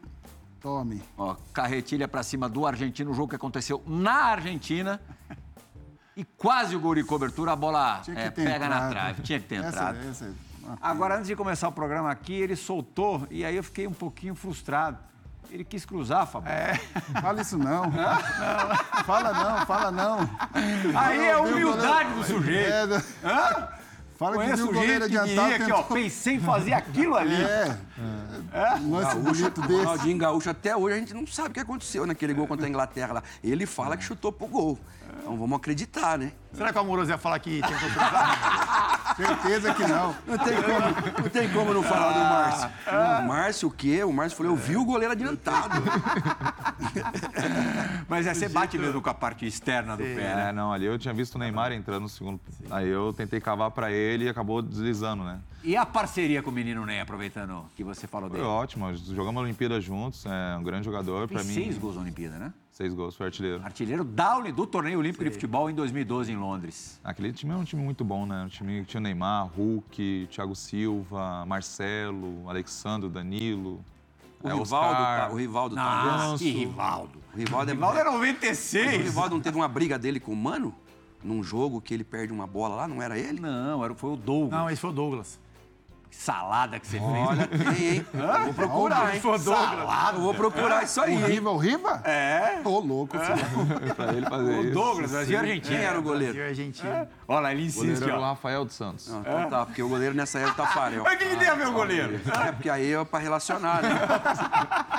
[0.60, 1.02] tome.
[1.16, 5.00] Ó, carretilha pra cima do argentino, o jogo que aconteceu na Argentina.
[6.16, 8.90] E quase o gol de cobertura, a bola que é, pega na entrado.
[8.90, 9.22] trave.
[9.22, 9.98] Tinha que ter Essa- entrado.
[10.10, 10.28] essa é
[10.64, 13.92] uma Agora, antes de começar o programa aqui, ele soltou e aí eu fiquei um
[13.92, 14.98] pouquinho frustrado.
[15.50, 16.50] Ele quis cruzar, Fabio.
[16.50, 16.74] É.
[17.20, 17.84] Fala isso não.
[19.06, 20.18] Fala não, fala não.
[20.98, 22.68] Aí é a Não, humildade do sujeito.
[22.72, 23.02] É, né?
[23.24, 23.68] Hã?
[24.18, 25.54] Fala que Conheço viu o o goleiro que adiantado.
[25.64, 27.34] que, ó, tentou- pensei em fazer aquilo ali.
[27.40, 27.76] É.
[28.80, 29.84] Um lance bonito desse.
[29.84, 32.68] Ronaldinho Gaúcho, até hoje a gente não sabe o que aconteceu naquele gol contra a
[32.68, 33.22] Inglaterra lá.
[33.44, 34.78] Ele fala que chutou pro gol.
[35.20, 36.32] Então vamos acreditar, né?
[36.52, 39.14] Será que o Amoroso ia falar que tinha cruzar?
[39.16, 40.14] Certeza que não.
[40.26, 42.70] Não tem como não, tem como não falar do Márcio.
[42.86, 44.04] O Márcio o quê?
[44.04, 45.82] O Márcio falou, eu vi o goleiro adiantado.
[48.08, 50.46] Mas é, você bate mesmo com a parte externa do pé, né?
[50.50, 52.40] É, não, ali eu tinha visto o Neymar entrando no segundo.
[52.70, 55.40] Aí eu tentei cavar pra ele e acabou deslizando, né?
[55.64, 58.48] E a parceria com o menino Ney, aproveitando que você falou Foi dele?
[58.48, 61.54] ótimo, jogamos a Olimpíada juntos, é um grande jogador pra mim.
[61.54, 62.52] seis gols na Olimpíada, né?
[62.76, 63.62] Seis gols, foi artilheiro.
[63.64, 67.00] Artilheiro Oli- do Torneio Olímpico de Futebol em 2012 em Londres.
[67.02, 68.42] Aquele time é um time muito bom, né?
[68.44, 73.82] Um time que tinha o Neymar, Hulk, Thiago Silva, Marcelo, Alexandre, Danilo.
[74.42, 75.28] O é, Rivaldo, Oscar.
[75.28, 76.04] tá, o Rivaldo tá.
[76.04, 77.18] Nossa, que Rivaldo.
[77.32, 79.04] O Rivaldo é, Rivaldo é o 96.
[79.04, 80.74] Rivaldo não teve uma briga dele com o Mano?
[81.24, 83.40] Num jogo que ele perde uma bola lá, não era ele?
[83.40, 84.50] Não, era, foi o Douglas.
[84.50, 85.40] Não, esse foi o Douglas.
[86.08, 87.76] Que salada que você Olha, fez.
[87.76, 88.06] tem, hein?
[88.14, 89.20] Eu vou procurar, hein?
[89.22, 90.14] O Douglas.
[90.14, 91.26] Eu vou procurar isso aí, O?
[91.26, 92.00] Riva, o Riva?
[92.04, 92.60] É.
[92.64, 93.36] Ô, louco, filho.
[93.94, 94.72] pra ele fazer O isso.
[94.72, 95.78] Douglas, Brasil e Quem Argentina.
[95.78, 96.32] era o goleiro?
[96.34, 97.08] Brasil e Argentina.
[97.28, 98.26] Olha lá, ele O goleiro insiste, era o ó.
[98.28, 99.08] Rafael dos Santos.
[99.08, 101.04] Não, então tá, porque o goleiro nessa época é o Tafarel.
[101.04, 102.20] Mas o que, que tem a ver o goleiro?
[102.46, 103.90] É, porque aí é pra relacionar, né?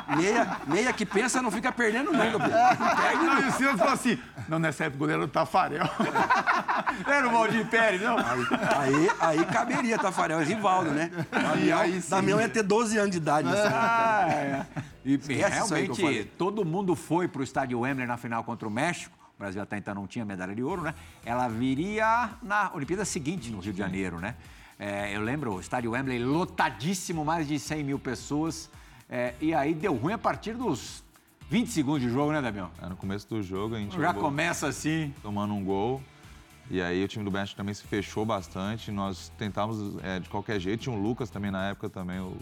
[0.17, 2.39] Meia, meia que pensa não fica perdendo nunca.
[2.39, 2.45] pô.
[2.45, 4.17] Aí o Silas falou assim:
[4.47, 5.83] não, nessa época o goleiro era o Tafarel.
[7.05, 8.17] Era o Valdir Pérez, não?
[8.17, 10.96] Aí, aí caberia Tafarel e Rivaldo, né?
[11.31, 12.09] Damião, aí sim.
[12.09, 13.47] Damião ia ter 12 anos de idade.
[13.49, 14.65] Ah, é.
[15.05, 19.17] E realmente, todo mundo foi pro estádio Wembley na final contra o México.
[19.35, 20.95] O Brasil até então não tinha medalha de ouro, né?
[21.23, 24.35] Ela viria na Olimpíada seguinte, no Rio de Janeiro, né?
[24.79, 28.69] É, eu lembro, o estádio Wembley lotadíssimo, mais de 100 mil pessoas.
[29.09, 31.03] É, e aí deu ruim a partir dos
[31.49, 32.69] 20 segundos de jogo, né, Damião?
[32.81, 35.13] É, no começo do jogo a gente Já começa assim.
[35.21, 36.01] tomando um gol.
[36.69, 38.91] E aí o time do México também se fechou bastante.
[38.91, 40.81] Nós tentávamos é, de qualquer jeito.
[40.81, 42.37] Tinha o Lucas também na época, também, o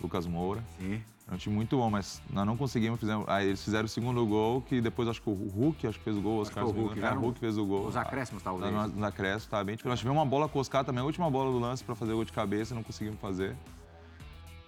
[0.00, 0.62] Lucas Moura.
[0.78, 1.02] Sim.
[1.26, 3.00] Era um time muito bom, mas nós não conseguimos.
[3.00, 6.04] Fizemos, aí eles fizeram o segundo gol, que depois acho que o Hulk acho que
[6.04, 6.38] fez o gol.
[6.38, 6.98] O Oscar o Hulk.
[6.98, 7.12] É, né?
[7.12, 7.86] o Hulk fez o gol.
[7.86, 8.72] Os acréscimos, talvez.
[8.72, 9.74] Nos nos acréscimos, tá bem.
[9.74, 11.94] Tipo, nós tivemos uma bola com o Oscar também, a última bola do lance para
[11.94, 13.56] fazer o gol de cabeça, não conseguimos fazer.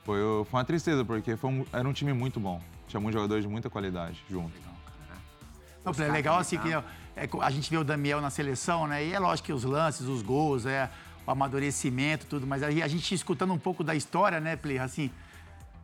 [0.03, 2.61] Foi, foi uma tristeza, porque foi um- era um time muito bom.
[2.89, 4.55] Tinha muitos jogadores de muita qualidade junto.
[5.85, 6.71] Não, é legal assim que
[7.17, 9.03] é, a gente vê o Daniel na seleção, né?
[9.05, 10.91] E é lógico que os lances, os gols, é,
[11.27, 15.11] o amadurecimento, tudo, mas aí a gente escutando um pouco da história, né, Play, assim.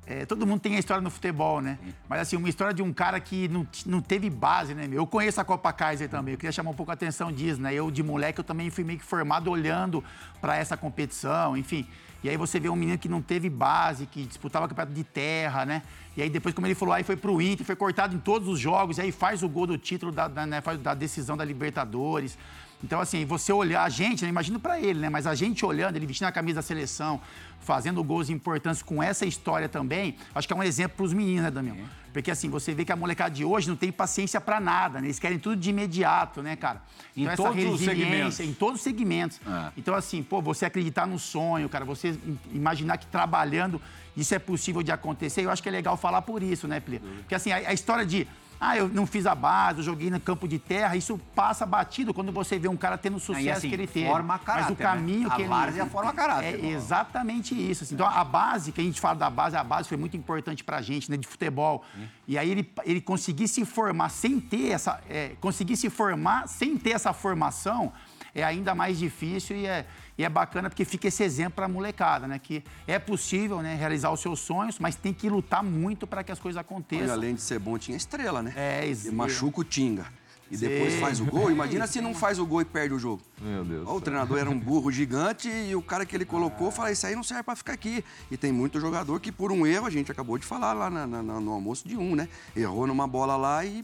[0.07, 1.79] é, todo mundo tem a história no futebol, né?
[2.09, 4.88] Mas assim, uma história de um cara que não, não teve base, né?
[4.92, 7.73] Eu conheço a Copa Kaiser também, eu queria chamar um pouco a atenção disso, né?
[7.73, 10.05] Eu, de moleque, eu também fui meio que formado olhando
[10.40, 11.87] para essa competição, enfim.
[12.23, 15.65] E aí você vê um menino que não teve base, que disputava campeonato de terra,
[15.65, 15.83] né?
[16.17, 18.61] E aí depois, como ele falou, aí foi pro Inter, foi cortado em todos os
[18.61, 22.39] jogos, aí faz o gol do título da, da, né, faz da decisão da Libertadores.
[22.83, 25.09] Então, assim, você olhar a gente, né, imagino pra ele, né?
[25.09, 27.21] Mas a gente olhando, ele vestindo a camisa da seleção,
[27.61, 31.51] fazendo gols importantes com essa história também, acho que é um exemplo pros meninos, né,
[31.51, 31.77] Damião?
[32.12, 35.07] Porque, assim, você vê que a molecada de hoje não tem paciência pra nada, né?
[35.07, 36.83] Eles querem tudo de imediato, né, cara?
[37.16, 38.40] Em Então, todos os resiliência, segmentos.
[38.40, 39.40] Em todos os segmentos.
[39.47, 39.73] É.
[39.79, 43.81] Então, assim, pô, você acreditar no sonho, cara, você im- imaginar que trabalhando
[44.16, 47.01] isso é possível de acontecer, eu acho que é legal falar por isso, né, Plia?
[47.21, 48.27] Porque, assim, a, a história de.
[48.64, 50.94] Ah, eu não fiz a base, eu joguei no campo de terra.
[50.94, 54.07] Isso passa batido quando você vê um cara tendo o sucesso assim, que ele teve.
[54.07, 55.35] forma caráter, Mas o caminho né?
[55.35, 55.48] que A ele...
[55.48, 56.66] várzea forma caráter, É pô.
[56.66, 57.83] exatamente isso.
[57.83, 57.94] assim.
[57.94, 60.81] Então, a base, que a gente fala da base, a base foi muito importante pra
[60.81, 61.85] gente, né, de futebol.
[62.29, 65.01] E aí ele, ele conseguir se formar sem ter essa...
[65.11, 67.92] É, conseguir se formar sem ter essa formação
[68.35, 69.87] é ainda mais difícil e é,
[70.18, 72.38] e é bacana porque fica esse exemplo para a molecada, né?
[72.38, 76.31] Que é possível né, realizar os seus sonhos, mas tem que lutar muito para que
[76.33, 77.12] as coisas E aconteçam.
[77.12, 78.53] além de ser bom, tinha estrela, né?
[78.57, 80.07] É, E ex- machuca o Tinga.
[80.51, 81.01] E depois Sim.
[81.01, 81.51] faz o gol.
[81.51, 83.22] Imagina se não faz o gol e perde o jogo.
[83.40, 83.88] Meu Deus.
[83.88, 87.07] Ó, O treinador era um burro gigante e o cara que ele colocou fala: Isso
[87.07, 88.05] aí não serve pra ficar aqui.
[88.31, 91.07] E tem muito jogador que, por um erro, a gente acabou de falar lá na-
[91.07, 92.29] na- no almoço de um, né?
[92.55, 93.83] Errou numa bola lá e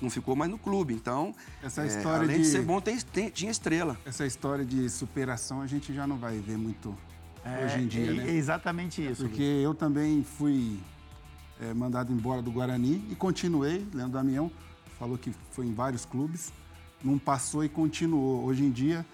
[0.00, 0.94] não ficou mais no clube.
[0.94, 2.42] Então, Essa é, história além de...
[2.44, 3.96] de- ser bom, tem, tem- tinha estrela.
[4.04, 6.96] Essa história de superação a gente já não vai ver muito
[7.44, 8.28] É, hoje em dia, é, né?
[8.30, 9.22] é exatamente isso.
[9.24, 10.78] Porque eu também fui
[11.60, 13.86] é, mandado embora do Guarani e continuei.
[13.94, 14.50] Leandro Damião
[14.98, 16.52] falou que foi em vários clubes,
[17.02, 18.44] não passou e continuou.
[18.44, 19.04] Hoje em dia,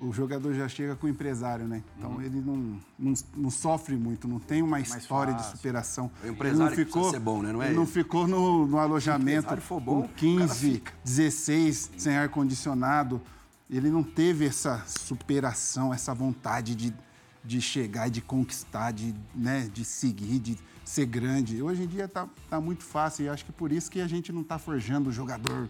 [0.00, 1.82] o jogador já chega com o empresário, né?
[1.96, 6.10] Então ele não, não, não sofre muito, não tem uma história de superação.
[6.22, 7.52] O empresário ele não ficou, ser bom, né?
[7.52, 10.92] Não é ele não ficou no, no alojamento for bom, com o cara 15, fica.
[11.04, 13.20] 16, sem ar-condicionado.
[13.70, 16.94] Ele não teve essa superação, essa vontade de,
[17.42, 21.62] de chegar e de conquistar, de, né, de seguir, de ser grande.
[21.62, 24.30] Hoje em dia tá, tá muito fácil e acho que por isso que a gente
[24.32, 25.68] não tá forjando o jogador,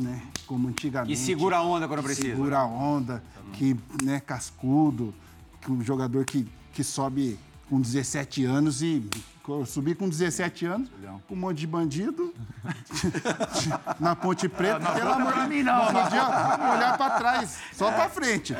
[0.00, 1.10] né, como antigamente.
[1.12, 2.28] Que segura a onda quando precisa.
[2.28, 3.22] Segura a onda,
[3.54, 5.14] que, né, cascudo,
[5.60, 7.38] que um jogador que, que sobe
[7.72, 9.02] com 17 anos e
[9.42, 10.90] co- subir com 17 anos,
[11.26, 12.34] com um monte de bandido,
[13.98, 15.90] na Ponte Preta, pelo amor de mim, não.
[15.90, 18.54] Não podia olhar pra trás, só pra frente.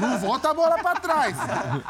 [0.00, 1.36] Não volta a bola pra trás.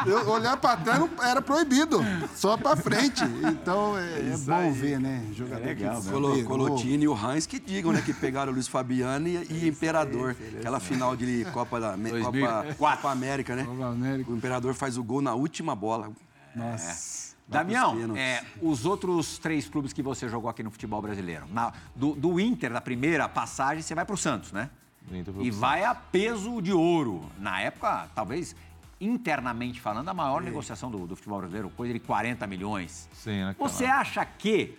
[0.05, 2.00] Eu, olhar pra trás não- era proibido,
[2.35, 3.22] só pra frente.
[3.48, 5.24] Então é, é bom ver, né?
[5.33, 6.44] Jogador legal, que Colo.
[6.44, 8.02] Colotini e o Heinz que digam, né?
[8.05, 10.35] Que pegaram o Luiz Fabiano e, e Imperador.
[10.59, 13.62] Aquela final de Copa, da, Copa, Copa América, né?
[13.62, 14.33] Copa América.
[14.33, 16.11] O Imperador faz o gol na última bola.
[16.57, 16.87] Nossa.
[16.87, 21.47] Pros Damião, é, os outros três clubes que você jogou aqui no futebol brasileiro.
[21.53, 24.69] Na- do, do Inter, na primeira passagem, você vai pro Santos, né?
[25.03, 27.31] Do Inter foi E pro vai a peso de ouro.
[27.38, 28.57] Na época, talvez,
[29.01, 33.09] internamente falando, a maior negociação do, do futebol brasileiro, coisa de 40 milhões.
[33.12, 34.77] Sim, naquela Você acha que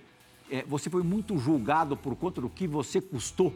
[0.52, 3.54] é, você foi muito julgado por conta do que você custou?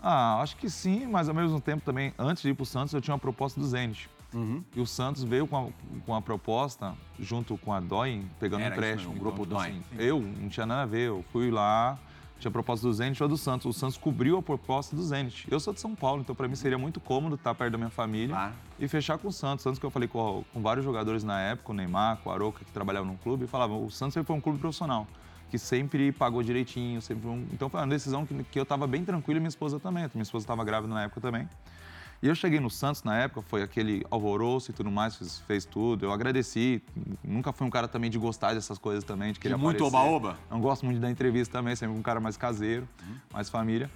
[0.00, 3.00] Ah, acho que sim, mas ao mesmo tempo também, antes de ir pro Santos, eu
[3.00, 4.08] tinha uma proposta do Zenit.
[4.34, 4.62] Uhum.
[4.74, 8.74] E o Santos veio com a, com a proposta, junto com a Doin, pegando Era
[8.74, 9.14] empréstimo.
[9.14, 9.60] o grupo Doin.
[9.60, 11.98] assim, eu não tinha nada a ver, eu fui lá,
[12.38, 13.66] tinha a proposta do Zenit ou do Santos.
[13.66, 15.46] O Santos cobriu a proposta do Zenit.
[15.50, 17.90] Eu sou de São Paulo, então para mim seria muito cômodo estar perto da minha
[17.90, 18.54] família Claro.
[18.80, 19.62] e fechar com o Santos.
[19.62, 22.64] Santos que eu falei com, com vários jogadores na época, o Neymar, com o Aroca,
[22.64, 25.06] que trabalhavam no clube, e falavam, o Santos sempre foi um clube profissional.
[25.50, 27.46] Que sempre pagou direitinho, sempre um...
[27.52, 30.08] Então foi uma decisão que, que eu estava bem tranquilo e minha esposa também.
[30.14, 31.46] Minha esposa estava grávida na época também.
[32.22, 35.64] E eu cheguei no Santos na época, foi aquele alvoroço e tudo mais, fez, fez
[35.64, 36.06] tudo.
[36.06, 36.80] Eu agradeci.
[37.24, 40.38] Nunca fui um cara também de gostar dessas coisas também, de querer muito oba-oba?
[40.48, 42.88] Não gosto muito da entrevista também, sempre um cara mais caseiro,
[43.32, 43.90] mais família.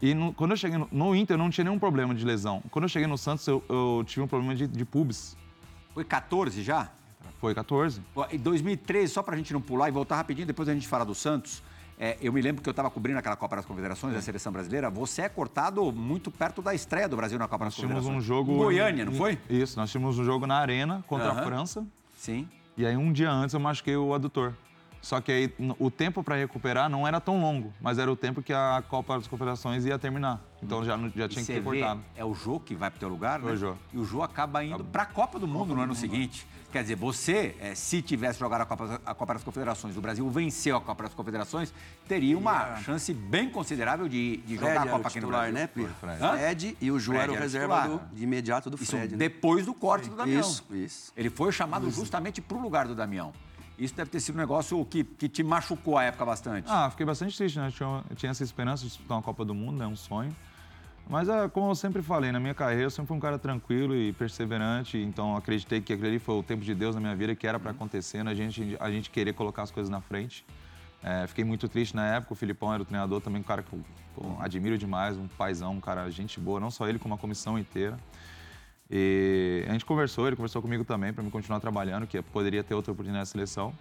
[0.00, 2.62] E no- quando eu cheguei no, no Inter, eu não tinha nenhum problema de lesão.
[2.70, 5.36] Quando eu cheguei no Santos, eu, eu tive um problema de, de pubis.
[5.92, 6.92] Foi 14 já?
[7.40, 8.00] Foi 14.
[8.14, 11.04] Ó, Em 2013, só pra gente não pular e voltar rapidinho, depois a gente fala
[11.04, 11.60] do Santos.
[11.98, 14.88] É, eu me lembro que eu estava cobrindo aquela Copa das Confederações da seleção brasileira.
[14.88, 18.24] Você é cortado muito perto da estreia do Brasil na Copa das Nós tínhamos Confederações.
[18.24, 18.52] um jogo.
[18.52, 19.38] Em Goiânia, não foi?
[19.50, 21.84] Isso, nós tínhamos um jogo na Arena contra a França.
[22.16, 22.48] Sim.
[22.76, 24.54] E aí, um dia antes, eu machuquei o adutor.
[25.00, 28.42] Só que aí, o tempo para recuperar não era tão longo, mas era o tempo
[28.42, 30.40] que a Copa das Confederações ia terminar.
[30.62, 32.00] Então já, já tinha que ter cortado.
[32.16, 33.50] é o Jô que vai pro teu lugar, né?
[33.50, 33.74] É o Jô.
[33.92, 36.46] E o Jô acaba indo pra Copa do Mundo no ano seguinte.
[36.70, 40.28] Quer dizer, você, é, se tivesse jogado a Copa, a Copa das Confederações, o Brasil
[40.28, 41.72] venceu a Copa das Confederações,
[42.06, 45.28] teria uma chance bem considerável de, de jogar Fred a era Copa o aqui no
[45.28, 45.54] Brasil.
[45.54, 45.66] né?
[45.66, 46.18] Fred.
[46.18, 49.12] Fred e o Ju Fred era o reserva do- de imediato do Isso Fred.
[49.12, 49.16] né?
[49.18, 50.40] depois do corte do Damião.
[50.40, 51.12] Isso, isso.
[51.16, 53.32] Ele foi chamado justamente pro lugar do Damião.
[53.78, 56.66] Isso deve ter sido um negócio que, que te machucou a época bastante.
[56.68, 57.68] Ah, fiquei bastante triste, né?
[57.68, 59.86] Eu tinha, eu tinha essa esperança de disputar uma Copa do Mundo, né?
[59.86, 60.34] Um sonho.
[61.08, 63.96] Mas, é, como eu sempre falei, na minha carreira, eu sempre fui um cara tranquilo
[63.96, 64.98] e perseverante.
[64.98, 67.58] Então, acreditei que aquele ali foi o tempo de Deus na minha vida, que era
[67.58, 68.30] para acontecer, né?
[68.30, 70.44] a gente, a gente querer colocar as coisas na frente.
[71.02, 72.34] É, fiquei muito triste na época.
[72.34, 73.82] O Filipão era o treinador, também um cara que eu
[74.14, 77.58] pô, admiro demais, um paizão, um cara gente boa, não só ele, como a comissão
[77.58, 77.98] inteira.
[78.90, 82.74] E a gente conversou, ele conversou comigo também para me continuar trabalhando, que poderia ter
[82.74, 83.72] outra oportunidade na seleção.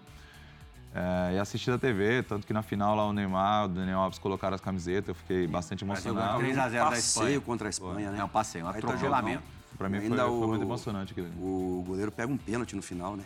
[1.00, 4.18] É, e assisti da TV, tanto que na final lá o Neymar, o Daniel Alves
[4.18, 6.26] colocaram as camisetas, eu fiquei bastante emocionado.
[6.26, 7.42] ganhou 3 a 0 da Passeio Espanha.
[7.42, 8.20] contra a Espanha, né?
[8.20, 9.44] É um passeio, um atropelamento.
[9.44, 9.58] jogão.
[9.78, 11.28] Pra mim foi, Ainda foi o- muito emocionante aquilo.
[11.40, 13.26] O goleiro pega um pênalti no final, né?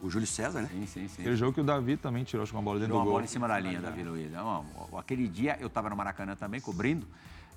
[0.00, 0.68] O Júlio César, né?
[0.72, 1.20] Sim, sim, sim.
[1.22, 3.04] Aquele jogo que o Davi também tirou, acho que uma bola dentro Deu do uma
[3.04, 3.12] gol.
[3.14, 4.32] bola em cima da linha, Davi Luiz.
[4.32, 4.64] Não,
[4.98, 7.06] aquele dia eu estava no Maracanã também, cobrindo.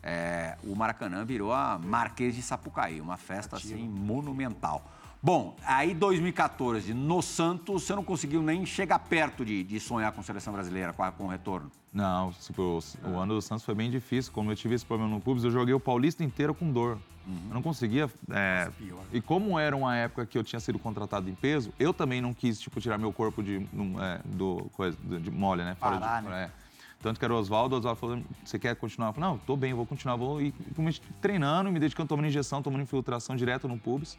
[0.04, 4.86] é, o Maracanã virou a Marquês de Sapucaí, uma festa assim monumental.
[5.26, 10.22] Bom, aí 2014, no Santos, você não conseguiu nem chegar perto de, de sonhar com
[10.22, 11.72] a seleção brasileira, com, a- com o retorno.
[11.92, 14.32] Não, tipo, o, o ano do Santos foi bem difícil.
[14.32, 17.00] Como eu tive esse problema no Pubs, eu joguei o Paulista inteiro com dor.
[17.26, 18.08] Eu não conseguia.
[18.30, 18.70] é,
[19.12, 22.32] e como era uma época que eu tinha sido contratado em peso, eu também não
[22.32, 23.68] quis tipo, tirar meu corpo de,
[24.00, 25.76] é, do, coisa, de, de mole, né?
[25.80, 26.44] Fora Parar, de, né?
[26.44, 26.65] é.
[27.06, 29.10] Tanto que era o Oswaldo, o Oswaldo falou: você quer continuar?
[29.10, 30.42] Eu falei, não, tô bem, vou continuar, vou.
[30.42, 34.18] E comecei treinando, me dedicando, tomando injeção, tomando infiltração direto no pubis.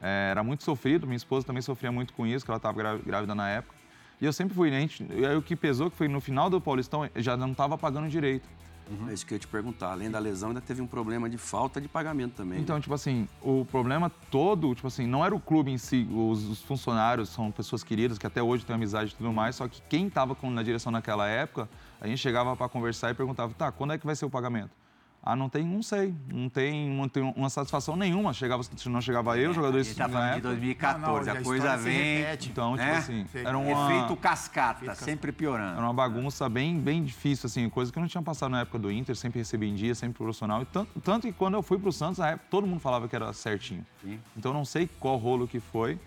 [0.00, 3.34] É, era muito sofrido, minha esposa também sofria muito com isso, que ela estava grávida
[3.34, 3.74] na época.
[4.20, 4.80] E eu sempre fui, né?
[4.82, 7.76] gente- E aí o que pesou, que foi no final do Paulistão, já não estava
[7.76, 8.48] pagando direito.
[9.08, 9.92] É isso que eu ia te perguntar.
[9.92, 12.58] Além da lesão, ainda teve um problema de falta de pagamento também.
[12.58, 12.62] né?
[12.62, 16.44] Então, tipo assim, o problema todo, tipo assim, não era o clube em si, os,
[16.48, 19.80] os funcionários são pessoas queridas, que até hoje têm amizade e tudo mais, só que
[19.88, 21.68] quem estava na direção naquela época,
[22.00, 24.70] a gente chegava para conversar e perguntava, tá, quando é que vai ser o pagamento?
[25.22, 28.32] Ah, não tem, não sei, não tem, não tem uma satisfação nenhuma.
[28.32, 30.48] Chegava, se não chegava eu, A jogadores gente tá falando de época.
[30.48, 32.18] 2014, Não, não, a a coisa vem.
[32.18, 32.48] repete.
[32.48, 32.96] Então, tipo né?
[32.96, 33.38] assim, Sim.
[33.44, 33.92] era uma...
[33.92, 35.76] Efeito cascata, sempre piorando.
[35.76, 38.78] Era uma bagunça bem, bem difícil, assim, coisa que eu não tinha passado na época
[38.78, 40.62] do Inter, sempre recebi em dia, sempre profissional.
[40.62, 43.14] E tanto, tanto que quando eu fui pro Santos, na época, todo mundo falava que
[43.14, 43.84] era certinho.
[44.34, 45.98] Então eu não sei qual rolo que foi.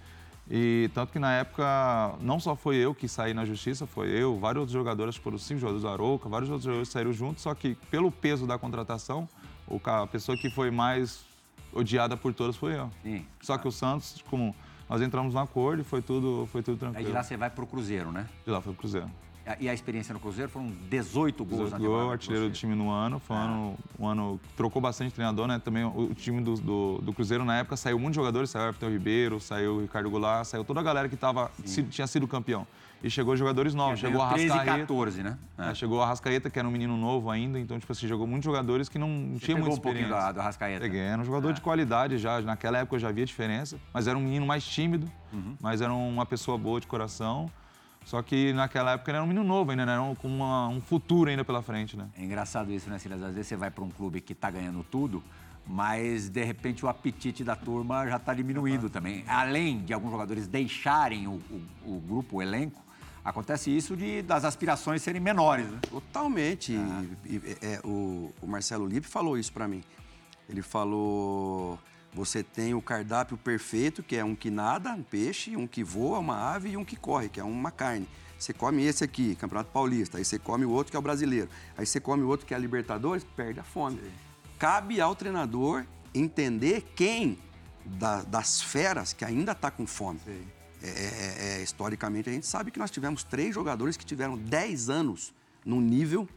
[0.50, 4.38] E tanto que na época, não só foi eu que saí na justiça, foi eu,
[4.38, 7.76] vários outros jogadores, foram cinco jogadores do Arouca, vários outros jogadores saíram juntos, só que
[7.90, 9.28] pelo peso da contratação,
[9.86, 11.26] a pessoa que foi mais
[11.72, 12.92] odiada por todos foi eu.
[13.02, 13.26] Sim.
[13.42, 14.54] Só que o Santos, como
[14.90, 17.06] nós entramos no acordo e foi tudo, foi tudo Aí tranquilo.
[17.08, 18.28] de lá você vai pro Cruzeiro, né?
[18.46, 19.10] De lá foi pro Cruzeiro.
[19.60, 22.12] E a experiência no Cruzeiro foram 18 gols na Gol, temporada.
[22.14, 23.20] artilheiro do time no ano.
[23.20, 25.60] Foi um, ano, um ano que trocou bastante treinador, né?
[25.60, 28.90] Também o, time do, do, do Cruzeiro na época saiu muitos jogadores, saiu o Everton
[28.90, 32.66] Ribeiro, saiu o Ricardo Goulart, saiu toda a galera que tava, se- tinha sido campeão.
[33.04, 34.80] E chegou jogadores novos, chegou a 13 e Arrascaeta.
[34.80, 35.38] 14, né?
[35.58, 38.46] É, chegou a Arrascaeta, que era um menino novo ainda, então, tipo assim, jogou muitos
[38.46, 39.08] jogadores que não
[39.42, 40.30] tinham Pegou muita um pouquinho experiência.
[40.32, 40.80] do, do Arrascaeta.
[40.80, 42.40] Peguei, era um jogador de qualidade já.
[42.40, 45.12] Naquela época eu já via diferença, mas era um menino mais tímido,
[45.60, 47.52] mas era uma pessoa boa de coração.
[48.06, 49.94] Só que naquela época ele era um menino novo ainda, né?
[49.94, 52.08] Era um- com uma- um futuro ainda pela frente, né?
[52.18, 53.22] É engraçado isso, né, Silas?
[53.24, 55.24] Às vezes você vai para um clube que está ganhando tudo,
[55.66, 59.24] mas de repente o apetite da turma já está diminuindo também.
[59.28, 61.40] Além de alguns jogadores deixarem o,
[61.86, 62.82] o- o grupo, o elenco,
[63.24, 65.80] acontece isso de, das aspirações serem menores, né?
[65.90, 66.74] Totalmente.
[67.26, 69.82] E- e- é, o, o Marcelo Lippe falou isso pra mim.
[70.50, 71.80] Ele falou:
[72.14, 76.20] você tem o cardápio perfeito, que é um que nada, um peixe, um que voa,
[76.20, 78.08] uma ave, e um que corre, que é uma carne.
[78.38, 81.50] Você come esse aqui, Campeonato Paulista, aí você come o outro que é o brasileiro,
[81.78, 84.00] aí você come o outro que é a Libertadores, perde a fome.
[84.60, 87.38] Cabe ao treinador entender quem
[87.86, 90.20] da- das feras que ainda está com fome.
[90.82, 94.90] É, é- é- historicamente, a gente sabe que nós tivemos três jogadores que tiveram 10
[94.90, 95.34] anos
[95.66, 96.28] no nível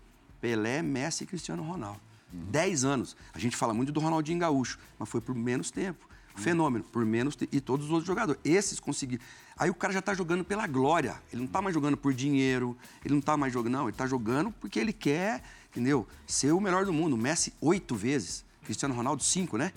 [0.41, 2.01] Pelé, Messi e Cristiano Ronaldo.
[2.33, 3.17] 10 anos.
[3.33, 6.09] A gente fala muito do Ronaldinho Gaúcho, mas foi por menos tempo.
[6.35, 7.55] Fenômeno, por menos tempo.
[7.55, 8.41] E todos os outros jogadores.
[8.45, 9.25] Esses conseguiram.
[9.57, 11.21] Aí o cara já tá jogando pela glória.
[11.33, 13.89] Ele não tá mais jogando por dinheiro, ele não tá mais jogando, não.
[13.89, 16.07] Ele tá jogando porque ele quer, entendeu?
[16.27, 17.17] Ser o melhor do mundo.
[17.17, 18.45] Messi, oito vezes.
[18.65, 19.73] Cristiano Ronaldo, cinco, né?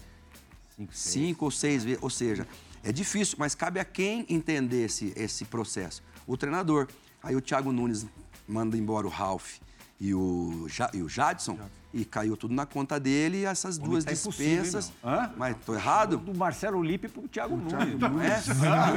[0.91, 2.03] Cinco ou seis vezes.
[2.03, 2.45] Ou seja,
[2.83, 6.03] é difícil, mas cabe a quem entender esse, esse processo?
[6.27, 6.87] O treinador.
[7.23, 8.05] Aí o Thiago Nunes
[8.47, 9.59] manda embora o Ralph
[9.99, 11.57] e o, Ja- e o Jadson
[11.93, 14.91] e caiu tudo na conta dele e essas duas tá dispensas.
[15.35, 16.17] Mas tô errado?
[16.17, 17.99] Do Marcelo Lippe pro Thiago Nunes.
[18.23, 18.39] É?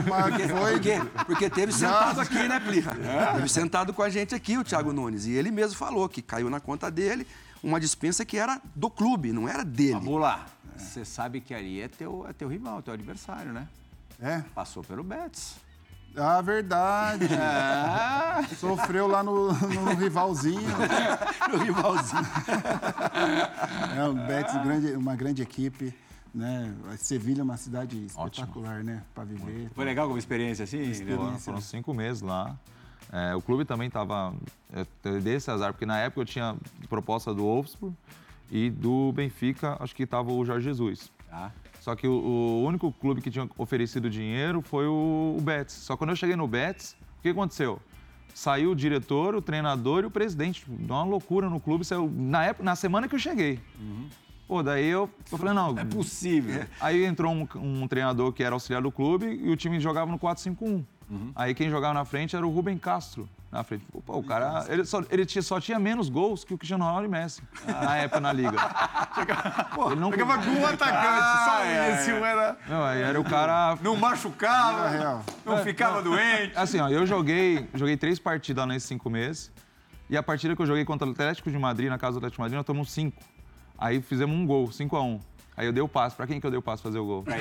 [0.02, 2.92] Porque, foi- porque, porque teve sentado aqui, né, Plirra?
[3.34, 5.24] Teve sentado com a gente aqui o Thiago Nunes.
[5.26, 7.26] E ele mesmo falou que caiu na conta dele
[7.62, 9.94] uma dispensa que era do clube, não era dele.
[9.94, 10.46] Vamos lá.
[10.76, 13.68] Você sabe que ali é teu, é teu rival, teu adversário, né?
[14.20, 14.42] É?
[14.54, 15.54] Passou pelo Betis.
[16.16, 17.26] Ah, verdade.
[17.32, 18.46] É.
[18.56, 20.60] Sofreu lá no, no rivalzinho.
[21.52, 22.22] O rivalzinho.
[23.94, 25.94] É, o Betis, grande, uma grande equipe.
[26.34, 26.74] Né?
[26.96, 29.02] Sevilha é uma cidade espetacular, né?
[29.14, 29.70] Para viver.
[29.74, 30.80] Foi legal como experiência assim?
[30.80, 31.16] Experiência.
[31.16, 32.56] Foram, foram cinco meses lá.
[33.12, 34.34] É, o clube também estava.
[35.04, 36.56] Eu dei esse azar, porque na época eu tinha
[36.88, 37.94] proposta do Wolfsburg
[38.50, 41.12] e do Benfica, acho que estava o Jorge Jesus.
[41.28, 41.52] Tá.
[41.82, 45.74] Só que o, o único clube que tinha oferecido dinheiro foi o, o Betis.
[45.74, 47.82] Só que quando eu cheguei no Betis, o que aconteceu?
[48.32, 50.64] Saiu o diretor, o treinador e o presidente.
[50.68, 51.84] Deu uma loucura no clube.
[51.84, 53.58] Saiu, na, época, na semana que eu cheguei.
[54.46, 55.76] Pô, daí eu, eu falei, não.
[55.76, 56.64] É possível.
[56.80, 60.20] Aí entrou um, um treinador que era auxiliar do clube e o time jogava no
[60.20, 60.84] 4-5-1.
[61.34, 63.28] Aí quem jogava na frente era o Rubem Castro.
[63.52, 63.84] Na frente.
[64.06, 67.04] Pô, o cara, ele, só, ele tinha, só tinha menos gols que o Cristiano Ronaldo
[67.04, 68.56] e Messi na época na liga.
[69.92, 72.56] ele não Ficava com um atacante, só esse, um era...
[72.66, 73.76] Não, aí era o cara.
[73.82, 75.22] Não machucava, real.
[75.44, 76.56] não ficava doente.
[76.56, 79.52] Assim, ó, eu joguei, joguei três partidas nesses cinco meses.
[80.08, 82.36] E a partida que eu joguei contra o Atlético de Madrid, na casa do Atlético
[82.36, 83.22] de Madrid, nós tomamos cinco.
[83.76, 85.20] Aí fizemos um gol, 5 a 1
[85.62, 86.16] Aí eu dei o passe.
[86.16, 87.22] Pra quem que eu dei o passe fazer o gol?
[87.22, 87.32] Pô,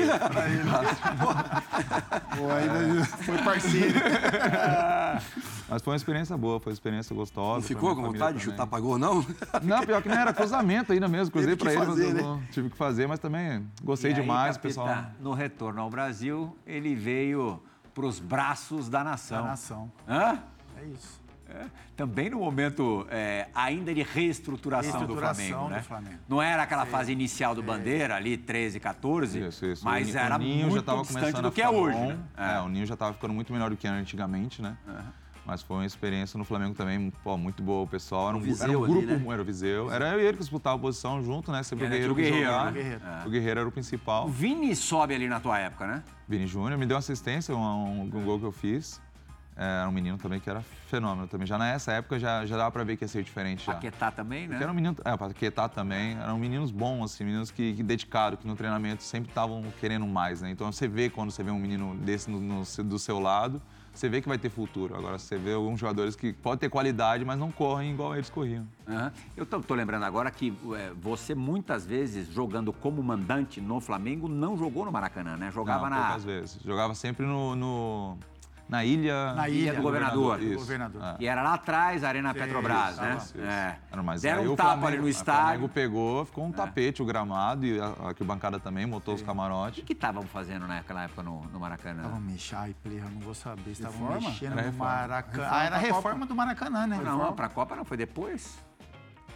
[2.51, 3.99] ainda foi parceiro.
[5.67, 7.61] Mas foi uma experiência boa, foi uma experiência gostosa.
[7.61, 9.25] Não ficou com vontade de chutar pra gol, não?
[9.63, 11.31] Não, pior que não era cruzamento ainda mesmo.
[11.31, 14.21] Cruzei pra ele, fazer, mas eu não- tive que fazer, mas também gostei E aí,
[14.21, 15.05] demais, capitã, pessoal.
[15.19, 17.59] No retorno ao Brasil, ele veio
[17.93, 19.41] pros braços da nação.
[19.43, 19.91] Da nação.
[20.07, 20.39] Hã?
[20.79, 21.20] É isso.
[21.53, 21.65] É,
[21.97, 25.77] também no momento é, ainda de reestruturação, do Reestruturação Flamengo, né?
[25.79, 26.19] do Flamengo.
[26.29, 29.83] Não era aquela fase inicial do Bandeira, ali 13, 14, Isso, isso.
[29.85, 31.77] mas O era o Ninho muito já tava distante começando do a que é ficar
[31.77, 32.07] hoje, bom.
[32.07, 32.17] né?
[32.37, 32.59] É.
[32.61, 34.77] o Ninho já estava ficando muito melhor do que era antigamente, né?
[35.43, 37.83] Mas foi uma experiência no Flamengo também, pô, muito boa.
[37.83, 39.33] O pessoal era um, O era um ali, grupo, né?
[39.33, 39.91] era o Viseu.
[39.91, 41.63] Era eu e ele que disputava a posição junto, né?
[41.63, 42.65] Sempre o Era Guerreiro, o que Guerreiro, jogava.
[42.65, 42.69] né?
[42.69, 43.01] O Guerreiro.
[43.25, 44.29] O Guerreiro era o O principal.
[44.29, 46.03] Vini sobe ali na tua época, né?
[46.27, 49.01] Vini Júnior me deu assistência, um, um gol que eu fiz.
[49.55, 51.45] É, Era um menino também que era fenômeno também.
[51.45, 53.73] Já nessa época já, já dava pra ver que ia ser diferente já.
[53.73, 54.47] Paquetá também, né?
[54.49, 58.39] Porque era um menino, é, Paquetá também, eram meninos bons, assim, meninos que, que dedicados,
[58.39, 60.51] que no treinamento sempre estavam querendo mais, né?
[60.51, 63.61] Então você vê quando você vê um menino desse no, no do seu lado,
[63.93, 64.95] você vê que vai ter futuro.
[64.95, 68.65] Agora você vê alguns jogadores que podem ter qualidade, mas não correm igual eles corriam.
[68.87, 69.11] Aham.
[69.35, 74.27] Eu tô, tô lembrando agora que é, você muitas vezes jogando como mandante no Flamengo
[74.29, 75.51] não jogou no Maracanã, né?
[75.51, 76.59] Jogava não, na poucas vezes.
[76.63, 78.17] Jogava sempre no, no-
[78.71, 79.33] na ilha...
[79.33, 80.37] Na ilha do governador.
[80.37, 80.59] Do Isso.
[80.59, 81.03] governador.
[81.03, 81.15] É.
[81.19, 83.15] E era lá atrás, a Arena Petrobras, isso, né?
[83.17, 83.45] Isso, isso.
[83.45, 83.77] É.
[83.91, 85.41] Era mais Deram aí um o tapa Flamengo- ali no O estádio.
[85.43, 89.25] Flamengo pegou, ficou um tapete o gramado e a, a bancada também, montou os O
[89.25, 89.75] camarotes.
[89.81, 92.03] que que estavam fazendo naquela época no, no Maracanã?
[92.03, 93.71] Estavam mexendo, ai, Play, eu não vou saber.
[93.71, 94.85] Estavam mexendo Era no reforma.
[94.91, 95.43] Maracanã.
[95.43, 97.01] Reforma Ah, era a reforma do Maracanã, né?
[97.03, 98.57] Não, pra Copa não, foi depois.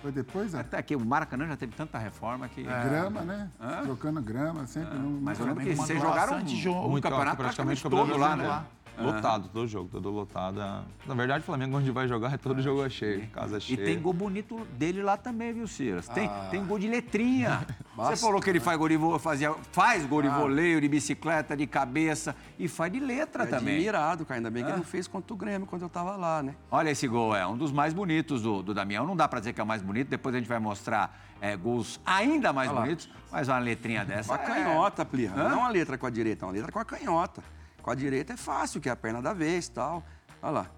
[0.02, 0.62] Foi depois, né?
[0.62, 2.64] Até que o Maracanã já teve tanta reforma que...
[2.64, 3.50] Grama, né?
[3.84, 4.98] Trocando grama, sempre.
[4.98, 6.88] Não, Mas eu lembro que vocês jogaram um, jogo.
[6.88, 8.64] um Muito, campeonato praticamente praticamente todo lá, né?
[8.98, 10.62] Lotado, todo jogo, todo lotado.
[10.62, 13.84] é- Na verdade, o Flamengo, onde vai jogar, é todo jogo cheio, casa E cheia.
[13.86, 16.08] tem gol bonito dele lá também, viu, Silas?
[16.08, 17.66] Tem, tem gol de letrinha.
[17.96, 18.18] Você Basta.
[18.26, 22.36] falou que ele faz gol de, fazia, faz gol de voleio, de bicicleta, de cabeça
[22.60, 23.76] e faz de letra É também.
[23.76, 24.38] admirado, cara.
[24.40, 26.56] Ainda bem que ele não fez contra o Grêmio quando eu tava lá, né?
[26.70, 29.06] Olha esse gol, é um dos mais bonitos do, do Damião.
[29.06, 31.56] Não dá pra dizer que é o mais bonito, depois a gente vai mostrar é,
[31.56, 34.28] gols ainda mais bonitos, mas uma letrinha dessa.
[34.38, 35.48] Com a é- canhota, Plirra.
[35.48, 37.42] Não a letra com a direita, é uma letra com a canhota.
[37.86, 40.04] Com a direita é fácil, que é a perna da vez e tal.
[40.42, 40.72] Olha lá.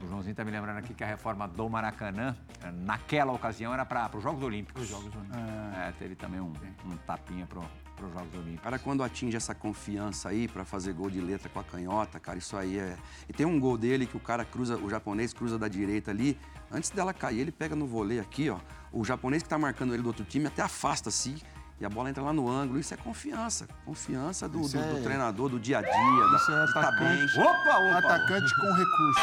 [0.00, 2.36] O Joãozinho tá me lembrando aqui que a reforma do Maracanã,
[2.72, 4.84] naquela ocasião, era para os Jogos Olímpicos.
[4.84, 5.36] Os Jogos Olímpicos.
[5.76, 6.52] É, teve também um,
[6.84, 8.62] um tapinha para os Jogos Olímpicos.
[8.62, 12.38] Cara, quando atinge essa confiança aí pra fazer gol de letra com a canhota, cara,
[12.38, 12.96] isso aí é.
[13.28, 16.38] E tem um gol dele que o cara cruza, o japonês cruza da direita ali.
[16.70, 18.60] Antes dela cair, ele pega no voleio aqui, ó.
[18.92, 21.38] O japonês que tá marcando ele do outro time até afasta assim.
[21.80, 22.80] E a bola entra lá no ângulo.
[22.80, 23.68] Isso é confiança.
[23.84, 26.80] Confiança do, do- do é- treinador, do dia a dia, da, Isso é de tá
[26.80, 27.36] atacante.
[27.36, 27.44] bem.
[27.44, 27.98] Opa, opa!
[27.98, 29.20] Atacante com recurso.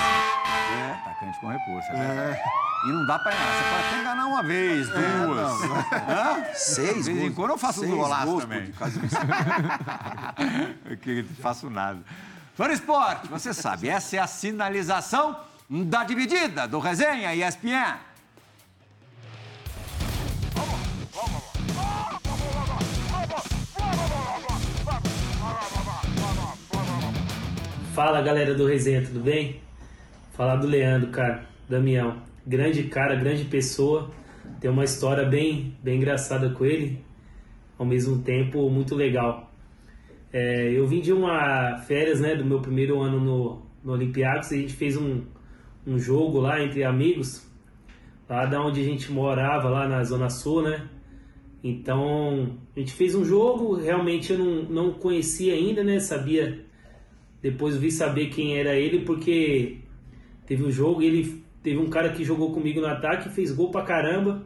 [0.77, 0.91] É.
[0.93, 2.39] Atacante com recurso, é verdade.
[2.85, 3.51] E não dá pra enganar.
[3.51, 5.63] Você pode até enganar uma vez, duas.
[6.07, 6.53] Hã?
[6.53, 7.33] Seis gols.
[7.35, 8.65] quando eu faço uns seis golaços gols também.
[8.67, 9.15] por causa disso.
[10.85, 11.99] Eu que não faço nada.
[12.55, 15.37] Fã Esporte, você sabe, essa é a sinalização
[15.69, 17.97] da dividida do Resenha ESPN.
[27.95, 29.61] Fala galera do Resenha, tudo bem?
[30.33, 32.17] Falar do Leandro, cara, Damião.
[32.45, 34.11] Grande cara, grande pessoa.
[34.59, 36.99] Tem uma história bem, bem engraçada com ele,
[37.79, 39.49] ao mesmo tempo muito legal.
[40.33, 44.55] É, eu vim de uma férias, né, do meu primeiro ano no, no Olympiacos e
[44.55, 45.21] a gente fez um,
[45.87, 47.49] um jogo lá entre amigos,
[48.27, 50.89] lá da onde a gente morava, lá na Zona Sul, né?
[51.63, 56.01] Então, a gente fez um jogo, realmente eu não, não conhecia ainda, né?
[56.01, 56.64] Sabia
[57.41, 59.77] depois vi saber quem era ele porque
[60.45, 63.71] teve um jogo e ele teve um cara que jogou comigo no ataque, fez gol
[63.71, 64.45] pra caramba.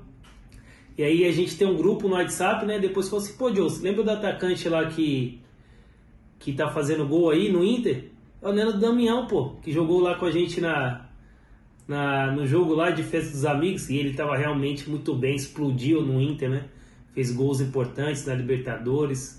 [0.97, 2.77] E aí a gente tem um grupo no WhatsApp, né?
[2.77, 5.39] Depois falou assim, pô, Joe, você lembra do atacante lá que
[6.39, 8.11] que tá fazendo gol aí no Inter?
[8.41, 11.09] É o Neno Damião, pô, que jogou lá com a gente na,
[11.85, 16.01] na no jogo lá de festa dos amigos e ele tava realmente muito bem, explodiu
[16.01, 16.65] no Inter, né?
[17.13, 19.38] Fez gols importantes na Libertadores.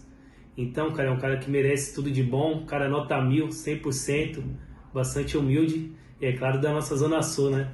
[0.61, 4.45] Então, cara, é um cara que merece tudo de bom, cara nota mil, 100%,
[4.93, 5.91] bastante humilde
[6.21, 7.71] e, é claro, da nossa Zona Sul, né?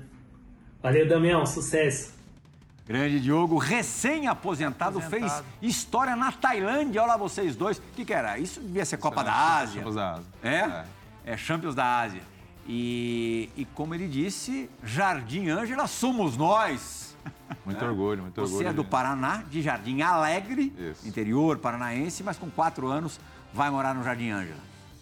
[0.81, 2.15] Valeu, Damião, sucesso!
[2.87, 7.03] Grande Diogo, recém-aposentado, fez história na Tailândia.
[7.03, 7.79] Olha lá vocês dois.
[7.79, 8.39] O que, que era?
[8.39, 9.83] Isso devia ser Copa da Ásia.
[9.83, 10.27] Champions da Ásia.
[10.45, 10.85] É?
[11.33, 12.23] É, Champions da Ásia.
[12.69, 17.06] E, e como ele disse, Jardim Ângela somos nós.
[17.65, 18.59] Muito orgulho, muito orgulho.
[18.59, 21.07] Você é do de- Paraná, de Jardim Alegre, Isso.
[21.07, 23.19] interior paranaense, mas com quatro anos
[23.53, 24.59] vai morar no Jardim Ângela.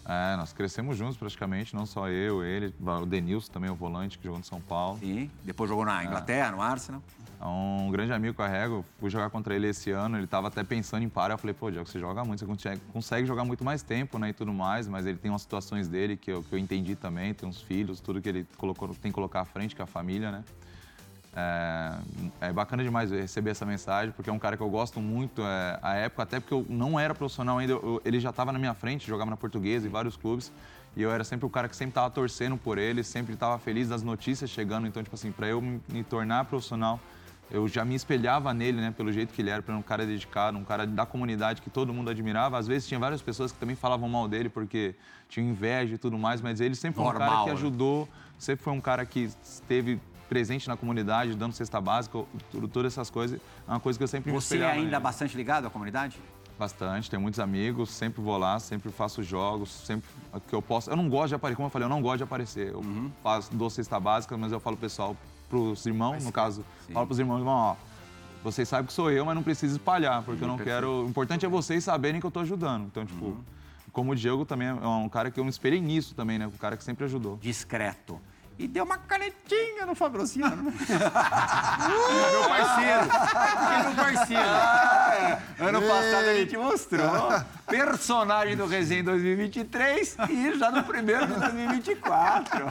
[0.07, 4.23] É, nós crescemos juntos praticamente, não só eu, ele, o Denilson também, o volante, que
[4.23, 4.99] jogou no São Paulo.
[4.99, 5.31] Sim.
[5.43, 7.01] Depois jogou na Inglaterra, no Arsenal.
[7.41, 10.63] É um grande amigo carrego, eu fui jogar contra ele esse ano, ele estava até
[10.63, 13.63] pensando em parar, eu falei, pô, Diego, você joga muito, você consegue, consegue jogar muito
[13.63, 16.53] mais tempo, né, e tudo mais, mas ele tem umas situações dele que eu, que
[16.53, 19.75] eu entendi também, tem uns filhos, tudo que ele colocou, tem que colocar à frente,
[19.75, 20.43] que é a família, né.
[21.37, 25.41] É, é bacana demais receber essa mensagem, porque é um cara que eu gosto muito,
[25.41, 28.59] é, a época, até porque eu não era profissional ainda, eu- ele já estava na
[28.59, 30.49] minha frente, jogava na Portuguesa, em vários clubes,
[30.95, 33.89] e eu era sempre o cara que sempre estava torcendo por ele, sempre estava feliz
[33.89, 37.01] das notícias chegando, então, tipo assim, para eu me, me tornar profissional,
[37.51, 40.57] eu já me espelhava nele, né, pelo jeito que ele era, para um cara dedicado,
[40.57, 42.57] um cara da comunidade que todo mundo admirava.
[42.57, 44.95] Às vezes tinha várias pessoas que também falavam mal dele porque
[45.29, 47.55] tinham inveja e tudo mais, mas ele sempre foi um cara Normal, que né?
[47.57, 48.09] ajudou,
[48.39, 49.99] sempre foi um cara que esteve
[50.29, 53.39] presente na comunidade, dando cesta básica, tudo, todas essas coisas.
[53.67, 54.99] É uma coisa que eu sempre me Você é ainda nele.
[54.99, 56.17] bastante ligado à comunidade?
[56.57, 60.07] Bastante, tenho muitos amigos, sempre vou lá, sempre faço jogos, sempre
[60.47, 60.89] que eu posso.
[60.89, 62.71] Eu não gosto de aparecer, como eu falei, eu não gosto de aparecer.
[62.71, 63.11] Eu Uhum.
[63.21, 65.17] faço, dou cesta básica, mas eu falo pro pessoal,
[65.49, 66.63] pros irmãos, no caso,
[66.93, 67.75] falo pros irmãos, irmão, ó,
[68.41, 71.03] vocês sabem que sou eu, mas não precisa espalhar, porque eu não quero.
[71.05, 72.85] O importante é vocês saberem que eu tô ajudando.
[72.85, 73.37] Então, tipo, Uhum.
[73.91, 76.47] como o Diego também é um cara que eu me espelhei nisso também, né?
[76.47, 77.37] Um cara que sempre ajudou.
[77.41, 78.17] Discreto.
[78.57, 80.63] E deu uma canetinha no Fabrociano.
[80.63, 80.71] né?
[82.31, 83.01] Meu parceiro.
[83.75, 84.43] É meu parceiro.
[85.59, 87.43] Ano passado a gente mostrou.
[87.67, 92.65] Personagem do Resenha em 2023 e já no primeiro de 2024.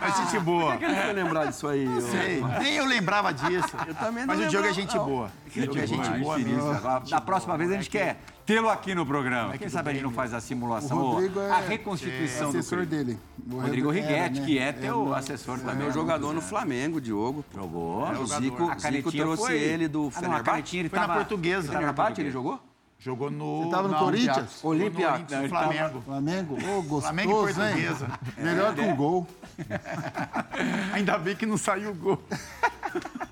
[0.00, 0.76] Mas gente boa.
[0.76, 1.88] Quem vai lembrar disso aí?
[1.88, 2.00] ô?
[2.00, 2.44] Sei.
[2.60, 3.74] Nem eu lembrava disso.
[3.86, 5.04] Eu também não Mas o Diogo é gente não.
[5.04, 5.30] boa.
[5.46, 6.80] O Diogo é gente boa mesmo.
[7.10, 9.56] Da próxima vez a gente quer tê-lo aqui no programa.
[9.58, 12.58] Quem sabe a gente não faz a simulação, O ou Rodrigo é- a reconstituição do
[12.58, 13.04] assessor crime.
[13.04, 13.18] dele.
[13.50, 14.46] O Rodrigo Righetti, né?
[14.46, 15.76] que é teu no- assessor É também.
[15.76, 17.44] meu jogador no Flamengo, Diogo.
[17.54, 18.06] Jogou.
[18.06, 18.26] É, o.
[18.26, 21.18] Zico, A Zico trouxe foi- ele do Ah, não, a canetinha ele Foi na tava...
[21.20, 21.58] Portuguesa.
[21.58, 22.60] Ele tava na Fenerbahçe, ele jogou?
[22.98, 23.64] Jogou no.
[23.64, 24.64] Você tava no Corinthians?
[24.64, 25.20] Olímpia.
[25.48, 26.00] Flamengo.
[26.02, 27.54] Flamengo, ô, gostoso, Flamengo e?
[27.54, 28.08] Portuguesa.
[28.38, 29.26] Melhor que um gol.
[30.92, 32.22] Ainda bem que não saiu o gol.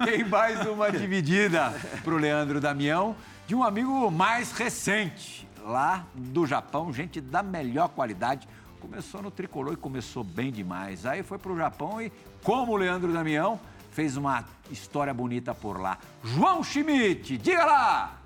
[0.04, 3.14] Tem mais uma dividida pro Leandro Damião
[3.52, 8.48] de um amigo mais recente, lá do Japão, gente da melhor qualidade.
[8.80, 11.04] Começou no tricolor e começou bem demais.
[11.04, 12.10] Aí foi pro Japão e,
[12.42, 15.98] como o Leandro Damião, fez uma história bonita por lá.
[16.24, 18.16] João Schmidt, diga lá!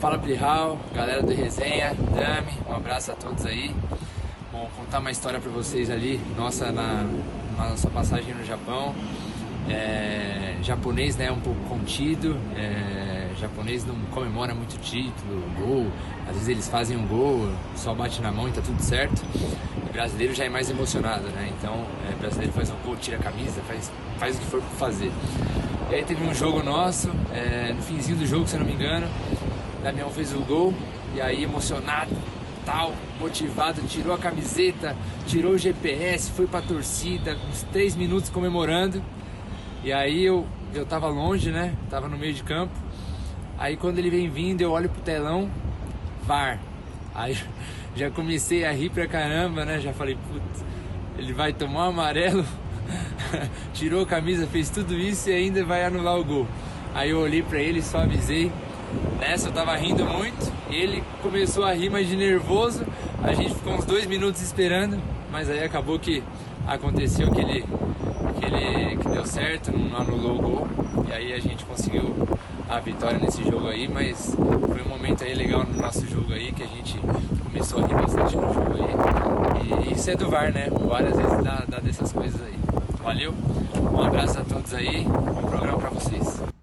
[0.00, 3.76] Fala Plihal, galera do Resenha, Dami, um abraço a todos aí.
[4.50, 7.04] Bom, contar uma história pra vocês ali, nossa, na,
[7.58, 8.94] na nossa passagem no Japão.
[9.68, 15.86] É, japonês, né, um pouco contido, é, japonês não comemora muito título, gol,
[16.26, 19.22] às vezes eles fazem um gol, só bate na mão e tá tudo certo.
[19.88, 23.20] E brasileiro já é mais emocionado, né, então é, brasileiro faz um gol, tira a
[23.20, 25.12] camisa, faz, faz o que for pra fazer.
[25.90, 28.72] E aí teve um jogo nosso, é, no finzinho do jogo, se eu não me
[28.72, 29.06] engano,
[29.82, 30.74] Damião fez o gol
[31.14, 32.10] e aí emocionado,
[32.64, 39.00] tal, motivado, tirou a camiseta, tirou o GPS, foi pra torcida, uns três minutos comemorando.
[39.84, 41.72] E aí eu, eu tava longe, né?
[41.88, 42.74] Tava no meio de campo.
[43.58, 45.50] Aí quando ele vem vindo, eu olho pro telão,
[46.22, 46.58] VAR.
[47.14, 47.36] Aí
[47.96, 49.80] já comecei a rir pra caramba, né?
[49.80, 50.64] Já falei, putz,
[51.18, 52.44] ele vai tomar um amarelo,
[53.72, 56.46] tirou a camisa, fez tudo isso e ainda vai anular o gol.
[56.94, 58.52] Aí eu olhei pra ele, só avisei.
[59.18, 62.86] Nessa eu tava rindo muito, ele começou a rir mais de nervoso.
[63.22, 65.00] A gente ficou uns dois minutos esperando,
[65.30, 66.22] mas aí acabou que
[66.66, 67.64] aconteceu que ele,
[68.38, 70.68] que ele que deu certo, não anulou o gol.
[71.08, 72.14] E aí a gente conseguiu
[72.68, 76.52] a vitória nesse jogo aí, mas foi um momento aí legal no nosso jogo aí,
[76.52, 76.98] que a gente
[77.44, 79.88] começou a rir bastante no jogo aí.
[79.88, 80.68] E isso é do VAR, né?
[80.70, 82.54] Várias vezes dá, dá dessas coisas aí.
[83.02, 83.32] Valeu,
[83.92, 86.55] um abraço a todos aí, bom programa pra vocês.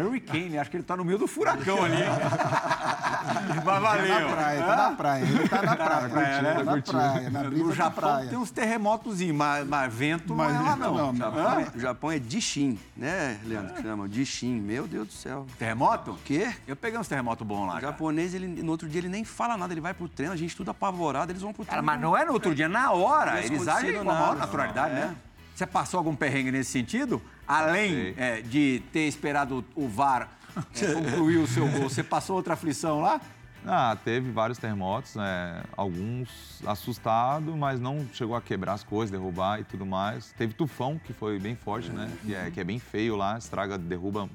[0.00, 1.96] Hurricane, acho que ele tá no meio do furacão ali.
[3.64, 4.08] Mas valeu.
[4.30, 5.22] Na praia, tá na praia.
[5.24, 6.08] Ele tá na praia.
[6.08, 6.54] praia, né?
[6.54, 8.28] Tá na praia, na brisa No da Japão praia.
[8.28, 10.94] tem uns terremotos, mas, mas vento Mas não é lá não.
[11.12, 11.16] não.
[11.16, 13.74] Japão, é, o Japão é Dishin, né, Leandro?
[13.74, 14.08] Que chama?
[14.08, 14.60] Dishin.
[14.60, 15.46] Meu Deus do céu.
[15.58, 16.12] Terremoto?
[16.12, 16.52] O quê?
[16.66, 17.66] Eu peguei uns terremotos bons lá.
[17.66, 17.86] O cara.
[17.88, 20.54] japonês, ele, no outro dia, ele nem fala nada, ele vai pro treino, a gente
[20.56, 21.86] tudo apavorado, eles vão pro Cara, treino.
[21.86, 23.38] mas não é no outro dia, na hora.
[23.38, 24.98] Eles aconteceu agem com a maior naturalidade, É.
[25.06, 25.16] né?
[25.54, 27.20] Você passou algum perrengue nesse sentido?
[27.46, 32.54] Além é, de ter esperado o VAR é, concluir o seu gol, você passou outra
[32.54, 33.20] aflição lá?
[33.68, 35.64] Ah, teve vários terremotos, né?
[35.76, 40.32] alguns assustados, mas não chegou a quebrar as coisas, derrubar e tudo mais.
[40.38, 42.08] Teve tufão, que foi bem forte, né?
[42.24, 44.28] Que é, que é bem feio lá, estraga, derruba.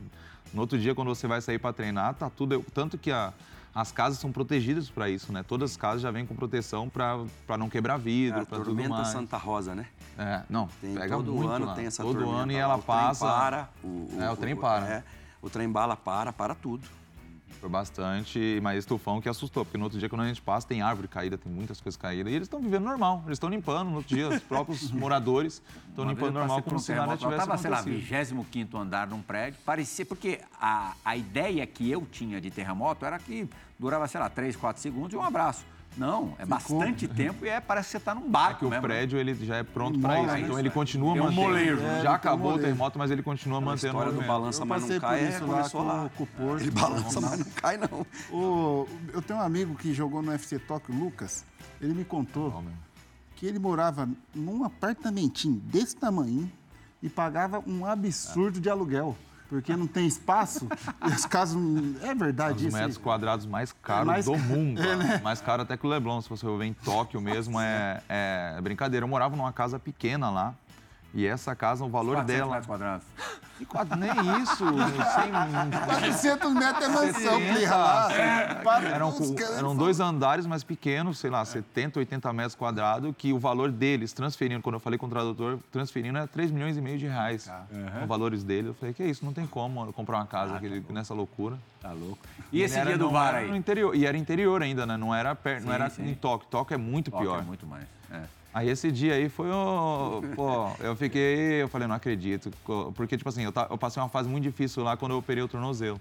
[0.53, 2.61] No outro dia, quando você vai sair para treinar, tá tudo.
[2.73, 3.31] Tanto que a,
[3.73, 5.43] as casas são protegidas para isso, né?
[5.43, 8.89] Todas as casas já vêm com proteção para não quebrar vidro, É, para tudo tormenta
[8.89, 9.07] mais.
[9.07, 9.85] Santa Rosa, né?
[10.17, 11.73] É, não, Tem, pega todo muito ano lá.
[11.73, 13.25] tem essa Todo tormenta ano e ela o trem passa.
[13.25, 14.87] para, o, É, o trem para.
[14.87, 15.03] É,
[15.41, 16.87] o trem bala para, para tudo.
[17.59, 20.67] Foi bastante, mas esse tufão que assustou, porque no outro dia, quando a gente passa,
[20.67, 23.89] tem árvore caída, tem muitas coisas caídas, e eles estro vivendo normal, eles estão limpando
[23.89, 27.69] no outro dia, os próprios moradores estão limpando normal, como se nada tivesse tava, sei
[27.69, 28.03] lá, acontecido.
[28.33, 33.19] 25 andar num prédio, parecia, porque a, a ideia que eu tinha de terremoto era
[33.19, 33.47] que
[33.77, 35.63] durava, sei lá, 3, 4 segundos e um abraço.
[35.97, 38.69] Não, é bastante tempo e é, parece que você está num barco É que o
[38.69, 38.87] mesmo, né?
[38.93, 40.39] prédio ele já é pronto para isso, né?
[40.41, 41.41] então ele continua É um mantendo.
[41.41, 41.89] molejo, né?
[41.89, 42.61] É, Já tem um acabou o molejo.
[42.63, 45.19] terremoto, mas ele continua A mantendo o história do balança, mas não passei por cai,
[45.25, 46.09] é, isso lá começou com, lá.
[46.15, 46.61] com o Porto.
[46.61, 48.05] Ele balança, mas não cai, não.
[48.31, 51.43] O- eu tenho um amigo que jogou no FC Tóquio, Lucas.
[51.81, 52.63] Ele me contou
[53.35, 56.49] que ele morava num apartamentinho desse tamanho
[57.03, 59.15] e pagava um absurdo de aluguel.
[59.51, 60.65] Porque não tem espaço.
[61.05, 61.61] e os casos.
[62.01, 62.75] É verdade Os isso.
[62.77, 62.83] aí?
[62.83, 64.79] metros quadrados mais caros mais do mundo.
[64.81, 65.21] É, né?
[65.21, 69.03] Mais caro até que o Leblon, se você ver em Tóquio mesmo, é, é brincadeira.
[69.03, 70.55] Eu morava numa casa pequena lá.
[71.13, 72.49] E essa casa, o valor 400 dela.
[72.51, 73.05] metros quadrados.
[73.59, 74.09] E quatro- nem
[74.41, 75.31] isso, sem,
[75.85, 78.09] 400 metros é mansão, 60, pirra lá.
[78.63, 79.13] Para- Eram,
[79.57, 84.13] eram dois andares mais pequenos, sei lá, 70, 80 metros quadrados, que o valor deles,
[84.13, 87.51] transferindo, quando eu falei com o tradutor, transferindo é 3 milhões e meio de reais.
[88.01, 88.69] Os valores dele.
[88.69, 91.57] Eu falei, que isso, não tem como comprar uma casa aquele- nessa loucura.
[91.81, 92.19] Tá louco.
[92.53, 93.59] E esse Ele era- dia do não VAR era No aí?
[93.59, 94.95] interior, e era interior ainda, né?
[94.97, 96.09] Não era, per, não Sim, era sim.
[96.09, 96.47] em Tóquio.
[96.49, 97.39] Tóquio é muito Ó, pior.
[97.39, 97.85] é muito mais.
[98.11, 98.21] É.
[98.53, 100.21] Aí esse dia aí foi o.
[100.35, 101.61] Pô, eu fiquei.
[101.61, 102.51] Eu falei, não acredito.
[102.95, 105.41] Porque, tipo assim, eu, ta- eu passei uma fase muito difícil lá quando eu operei
[105.43, 105.99] o tornozelo.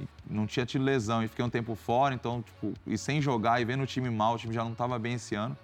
[0.00, 3.60] E não tinha tido lesão e fiquei um tempo fora, então, tipo, e sem jogar
[3.60, 5.56] e vendo o time mal, o time já não estava bem esse ano.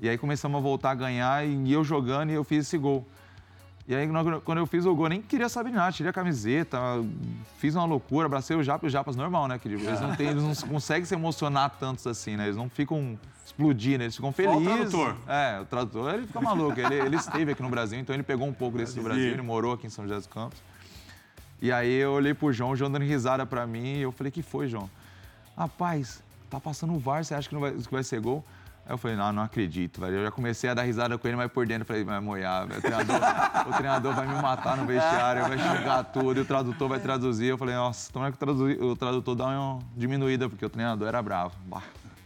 [0.00, 3.06] E aí começamos a voltar a ganhar e eu jogando e eu fiz esse gol.
[3.86, 4.08] E aí,
[4.44, 6.78] quando eu fiz o gol, nem queria saber de nada, tirei a camiseta,
[7.58, 9.58] fiz uma loucura, abracei o Japa, o Japas normal, né?
[9.58, 12.44] Que eles, não têm, eles não conseguem se emocionar tantos assim, né?
[12.44, 14.64] Eles não ficam explodindo, eles ficam o felizes.
[14.64, 15.16] tradutor.
[15.28, 16.80] É, o tradutor, ele fica maluco.
[16.80, 19.42] Ele, ele esteve aqui no Brasil, então ele pegou um pouco desse do Brasil, ele
[19.42, 20.62] morou aqui em São José dos Campos.
[21.60, 24.30] E aí eu olhei pro João, o João dando risada pra mim, e eu falei,
[24.30, 24.88] que foi, João?
[25.56, 28.42] Rapaz, tá passando o VAR, você acha que, não vai, que vai ser gol?
[28.86, 30.16] Aí eu falei, não, não acredito, velho.
[30.16, 32.66] Eu já comecei a dar risada com ele, mas por dentro eu falei, vai moiar,
[32.66, 32.78] velho.
[32.78, 33.16] O treinador,
[33.68, 37.46] o treinador vai me matar no vestiário, vai xingar tudo, e o tradutor vai traduzir.
[37.46, 41.08] Eu falei, nossa, tomara que o, traduzi- o tradutor dá uma diminuída, porque o treinador
[41.08, 41.54] era bravo.
[41.66, 41.82] Bah,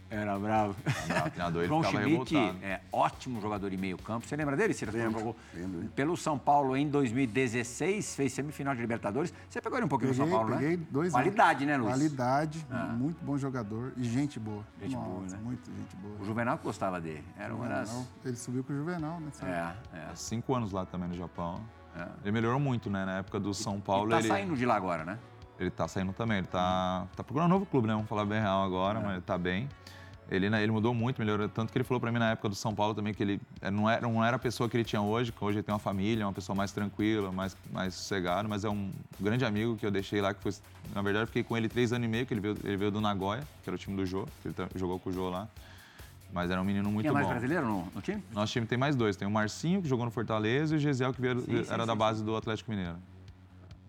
[0.09, 0.75] Era bravo.
[1.07, 2.65] bravo, o treinador, ele João ficava Schmidt revoltado.
[2.65, 4.27] é ótimo jogador de meio campo.
[4.27, 4.91] Você lembra dele, Ciro?
[4.91, 5.89] Lembro, Jogou lembro.
[5.89, 9.33] Pelo São Paulo em 2016, fez semifinal de Libertadores.
[9.47, 10.83] Você pegou ele um pouquinho Peguei, no São Paulo, peguei né?
[10.89, 11.67] dois Qualidade, anos.
[11.67, 11.93] né, Luiz?
[11.93, 14.63] Qualidade, muito bom jogador e gente boa.
[14.81, 15.39] Gente Nossa, boa, né?
[15.43, 16.15] Muito gente boa.
[16.19, 17.23] O Juvenal que gostava dele.
[17.37, 18.07] Era uma das...
[18.25, 19.29] Ele subiu com o Juvenal, né?
[19.33, 19.51] sabe?
[19.51, 19.73] É,
[20.11, 20.15] é.
[20.15, 21.61] Cinco anos lá também no Japão.
[21.95, 22.07] É.
[22.23, 23.05] Ele melhorou muito, né?
[23.05, 24.27] Na época do São Paulo, Ele tá ele...
[24.27, 25.19] saindo de lá agora, né?
[25.59, 27.93] Ele tá saindo também, ele tá, tá procurando um novo clube, né?
[27.93, 29.67] Vamos falar bem real agora, mas ele tá bem.
[30.31, 31.49] Ele, né, ele mudou muito, melhorou.
[31.49, 33.71] Tanto que ele falou pra mim na época do São Paulo também que ele eh,
[33.71, 35.79] não era, não era a pessoa que ele tinha hoje, que hoje ele tem uma
[35.79, 39.85] família, é uma pessoa mais tranquila, mais, mais sossegada, mas é um grande amigo que
[39.85, 40.53] eu deixei lá, que foi.
[40.93, 42.91] Na verdade, eu fiquei com ele três anos e meio, que ele veio, ele veio
[42.91, 45.29] do Nagoya, que era o time do Jô, que ele tra- jogou com o Jô
[45.29, 45.47] lá.
[46.31, 47.31] Mas era um menino muito Tinha mais bom.
[47.31, 48.23] brasileiro no, no time?
[48.31, 49.15] Nosso time tem mais dois.
[49.17, 51.87] Tem o Marcinho, que jogou no Fortaleza, e o Gesiel, que veio- Sim, era sim,
[51.87, 51.97] da sim.
[51.97, 52.97] base do Atlético Mineiro.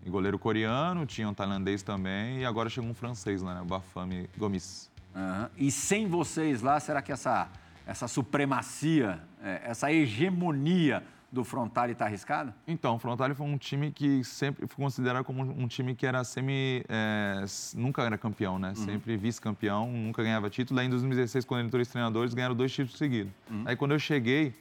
[0.03, 3.61] E goleiro coreano, tinha um tailandês também, e agora chegou um francês lá, né?
[3.61, 4.89] O Bafame Gomis.
[5.15, 5.49] Aham.
[5.57, 7.49] E sem vocês lá, será que essa,
[7.85, 12.53] essa supremacia, é, essa hegemonia do Frontale está arriscada?
[12.67, 16.23] Então, o Frontale foi um time que sempre foi considerado como um time que era
[16.23, 16.83] semi.
[16.89, 17.45] é,
[17.75, 18.73] nunca era campeão, né?
[18.75, 20.79] Sempre vice-campeão, nunca ganhava título.
[20.79, 23.31] Aí em 2016, quando ele entrou os treinadores, ganharam dois títulos seguidos.
[23.65, 24.53] Aí quando eu cheguei,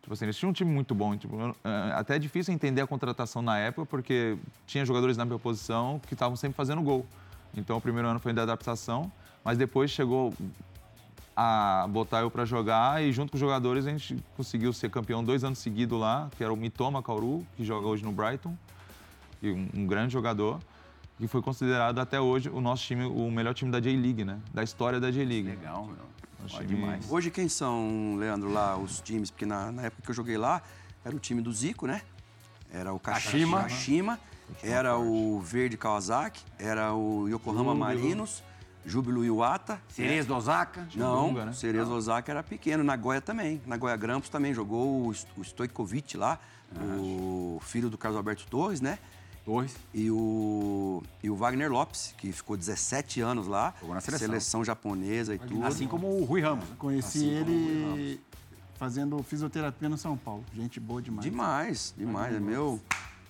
[0.00, 1.14] tipo assim, eles tinham um time muito bom.
[1.16, 5.38] Tipo, é, até é difícil entender a contratação na época, porque tinha jogadores na minha
[5.38, 7.04] posição que estavam sempre fazendo gol.
[7.54, 9.10] Então o primeiro ano foi de adaptação,
[9.46, 10.34] mas depois chegou
[11.36, 15.22] a botar eu para jogar e junto com os jogadores a gente conseguiu ser campeão
[15.22, 18.56] dois anos seguidos lá, que era o Mitoma Kauru, que joga hoje no Brighton,
[19.40, 20.58] e um, um grande jogador,
[21.16, 24.40] que foi considerado até hoje o nosso time, o melhor time da J-League, né?
[24.52, 25.48] Da história da J-League.
[25.48, 26.66] Legal, meu.
[26.66, 27.08] Demais.
[27.08, 29.30] Hoje quem são, Leandro, lá os times?
[29.30, 30.60] Porque na, na época que eu joguei lá,
[31.04, 32.02] era o time do Zico, né?
[32.72, 33.62] Era o Kashima.
[33.62, 34.18] Kashima,
[34.60, 37.78] era o Verde Kawasaki, era o Yokohama Júbilo.
[37.78, 38.42] Marinos,
[38.86, 39.80] Júbilo Iwata.
[39.88, 40.86] Cerezo do Osaka?
[40.94, 41.52] Não, Dunga, né?
[41.52, 43.60] Cerezo Osaka era pequeno, Nagoya também.
[43.66, 46.38] Nagoya Grampus também jogou o, Sto- o Stojkovic lá,
[46.98, 48.98] o filho do Carlos Alberto Torres, né?
[49.44, 49.76] Torres.
[49.94, 53.74] E o, e o Wagner Lopes, que ficou 17 anos lá.
[53.80, 54.64] Jogou na seleção.
[54.64, 55.64] japonesa e tudo.
[55.64, 56.68] Assim como o Rui Ramos.
[56.68, 56.74] né?
[56.78, 58.20] Conheci Assim ele
[58.74, 60.44] fazendo fisioterapia no São Paulo.
[60.52, 61.24] Gente boa demais.
[61.24, 62.34] Demais, demais.
[62.34, 62.80] É meu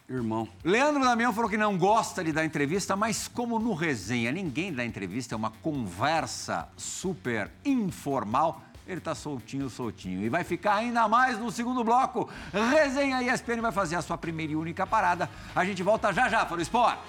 [0.09, 0.49] irmão.
[0.65, 4.85] Leandro Damião falou que não gosta de dar entrevista, mas como no resenha ninguém dá
[4.85, 10.23] entrevista, é uma conversa super informal, ele tá soltinho, soltinho.
[10.23, 12.31] E vai ficar ainda mais no segundo bloco.
[12.53, 15.29] Resenha ESPN vai fazer a sua primeira e única parada.
[15.55, 17.01] A gente volta já já para o esporte.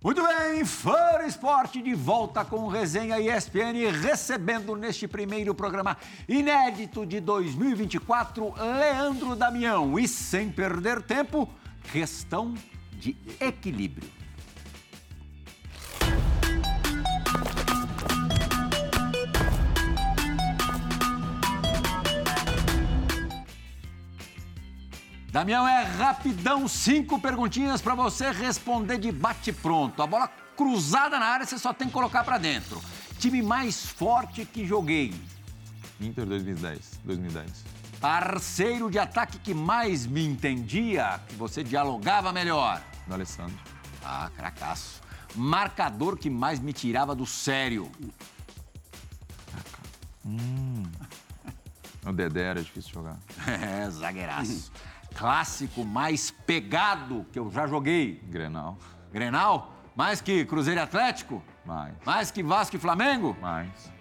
[0.00, 5.96] Muito bem, Fã Esporte de volta com resenha ESPN, recebendo neste primeiro programa
[6.28, 9.98] inédito de 2024, Leandro Damião.
[9.98, 11.48] E sem perder tempo,
[11.90, 12.54] questão
[12.92, 14.17] de equilíbrio.
[25.30, 30.02] Damião, é rapidão, cinco perguntinhas para você responder de bate-pronto.
[30.02, 32.80] A bola cruzada na área, você só tem que colocar para dentro.
[33.18, 35.14] Time mais forte que joguei.
[36.00, 37.00] Inter 2010.
[37.04, 37.64] 2010.
[38.00, 42.80] Parceiro de ataque que mais me entendia, que você dialogava melhor.
[43.06, 43.58] Do Alessandro.
[44.02, 45.02] Ah, cracaço.
[45.34, 47.90] Marcador que mais me tirava do sério.
[52.06, 53.18] O Dedé era difícil jogar.
[53.46, 54.72] É, zagueiraço.
[55.18, 58.22] Clássico mais pegado que eu já joguei.
[58.28, 58.78] Grenal.
[59.12, 59.74] Grenal?
[59.96, 61.42] Mais que Cruzeiro e Atlético?
[61.66, 61.92] Mais.
[62.06, 63.36] Mais que Vasco e Flamengo?
[63.40, 63.92] Mais.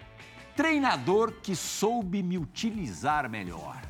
[0.55, 3.82] Treinador que soube me utilizar melhor.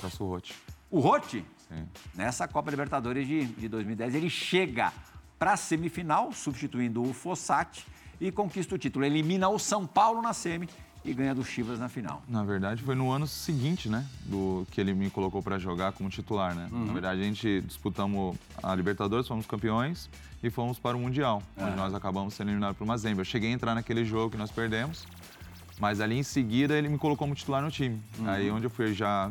[0.00, 0.54] Celso Rotti.
[0.88, 1.88] O Rotti, Sim.
[2.14, 4.92] nessa Copa Libertadores de, de 2010, ele chega
[5.40, 7.84] para a semifinal, substituindo o Fossati,
[8.20, 9.04] e conquista o título.
[9.04, 10.68] Elimina o São Paulo na semi
[11.04, 12.22] e ganha do Chivas na final.
[12.28, 14.04] Na verdade, foi no ano seguinte, né?
[14.26, 16.68] Do que ele me colocou para jogar como titular, né?
[16.70, 20.10] Na verdade, a gente disputamos a Libertadores, fomos campeões
[20.42, 23.22] e fomos para o Mundial, onde nós acabamos sendo eliminados por uma Zembra.
[23.22, 25.06] Eu cheguei a entrar naquele jogo que nós perdemos,
[25.80, 28.00] mas ali em seguida ele me colocou como titular no time.
[28.26, 29.30] Aí onde eu fui já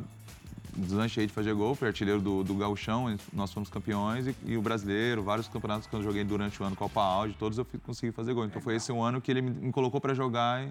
[0.76, 4.62] deslanchei de fazer gol, fui artilheiro do, do Gauchão, nós fomos campeões e, e o
[4.62, 8.12] brasileiro, vários campeonatos que eu joguei durante o ano, Copa Audi, todos eu fui- consegui
[8.12, 8.46] fazer gol.
[8.46, 10.70] Então foi esse o ano que ele me, me colocou para jogar e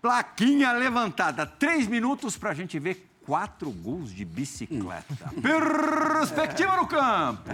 [0.00, 5.32] Plaquinha levantada, três minutos para a gente ver quatro gols de bicicleta.
[5.42, 7.50] Perspectiva no campo.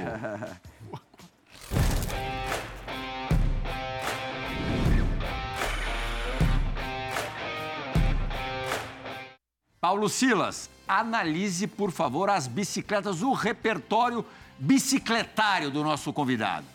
[9.81, 14.25] Paulo Silas, analise, por favor, as bicicletas, o repertório
[14.59, 16.74] bicicletário do nosso convidado.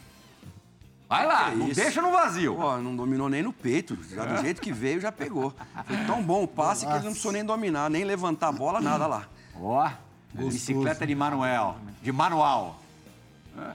[1.09, 1.81] Vai lá, não isso?
[1.81, 2.55] deixa no vazio.
[2.55, 3.97] Pô, não dominou nem no peito.
[4.13, 5.51] Já do jeito que veio, já pegou.
[5.87, 8.79] Foi tão bom o passe que ele não precisou nem dominar, nem levantar a bola,
[8.79, 9.27] nada lá.
[9.59, 9.89] Ó,
[10.31, 12.79] bicicleta de Manuel, de manual.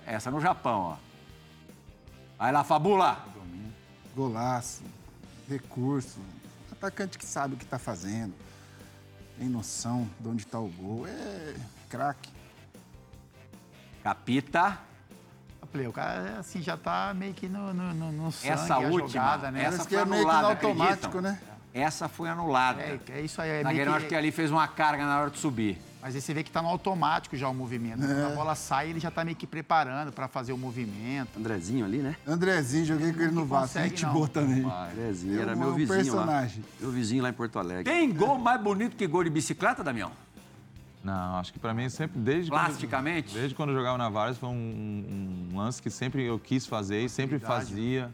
[0.06, 0.96] É, Essa no Japão, ó.
[2.38, 3.18] Vai lá, Fabula.
[4.14, 4.84] Golaço,
[5.48, 6.20] recurso,
[6.70, 8.32] atacante que sabe o que está fazendo,
[9.36, 11.54] tem noção de onde está o gol, é
[11.88, 12.30] craque.
[14.04, 14.78] Capita.
[15.74, 18.78] Play, O cara assim já tá meio que no, no, no, no sangue, Essa a
[18.78, 19.64] última, jogada, né?
[19.64, 21.36] essa foi é anulada, automático, né?
[21.74, 22.80] Essa foi anulada.
[22.80, 23.48] É, é isso aí.
[23.50, 25.76] É O meio zagueiro que- acho que ali fez uma carga na hora de subir.
[26.00, 27.98] Mas aí você vê que tá no automático já o movimento.
[28.06, 31.36] Quando a bola sai, ele já tá meio que preparando para fazer o movimento.
[31.36, 32.14] Andrezinho ali, né?
[32.24, 34.64] Andrezinho, joguei com ele no Vasco, gente boa também.
[34.64, 36.60] Andrezinho, É era meu vizinho personagem.
[36.62, 36.68] lá.
[36.82, 37.84] Meu vizinho lá em Porto Alegre.
[37.84, 40.12] Tem gol mais bonito que gol de bicicleta, Damião?
[41.04, 43.28] Não, acho que pra mim sempre, desde Plasticamente?
[43.28, 44.52] Quando, desde quando eu jogava na Vários, foi um,
[45.52, 48.10] um- lance que sempre eu quis fazer e sempre fazia.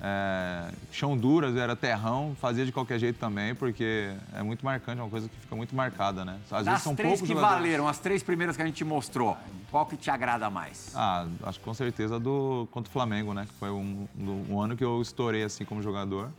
[0.00, 5.02] É, chão duras, era terrão, fazia de qualquer jeito também, porque é muito marcante, é
[5.02, 6.38] uma coisa que fica muito marcada, né?
[6.44, 7.56] Às vezes Das são três poucos que jogadores.
[7.64, 9.36] valeram, as três primeiras que a gente mostrou,
[9.72, 10.92] qual que te agrada mais?
[10.94, 13.46] Ah, acho que com certeza do contra o Flamengo, né?
[13.46, 16.30] Que foi um, um- um ano que eu estourei assim como jogador.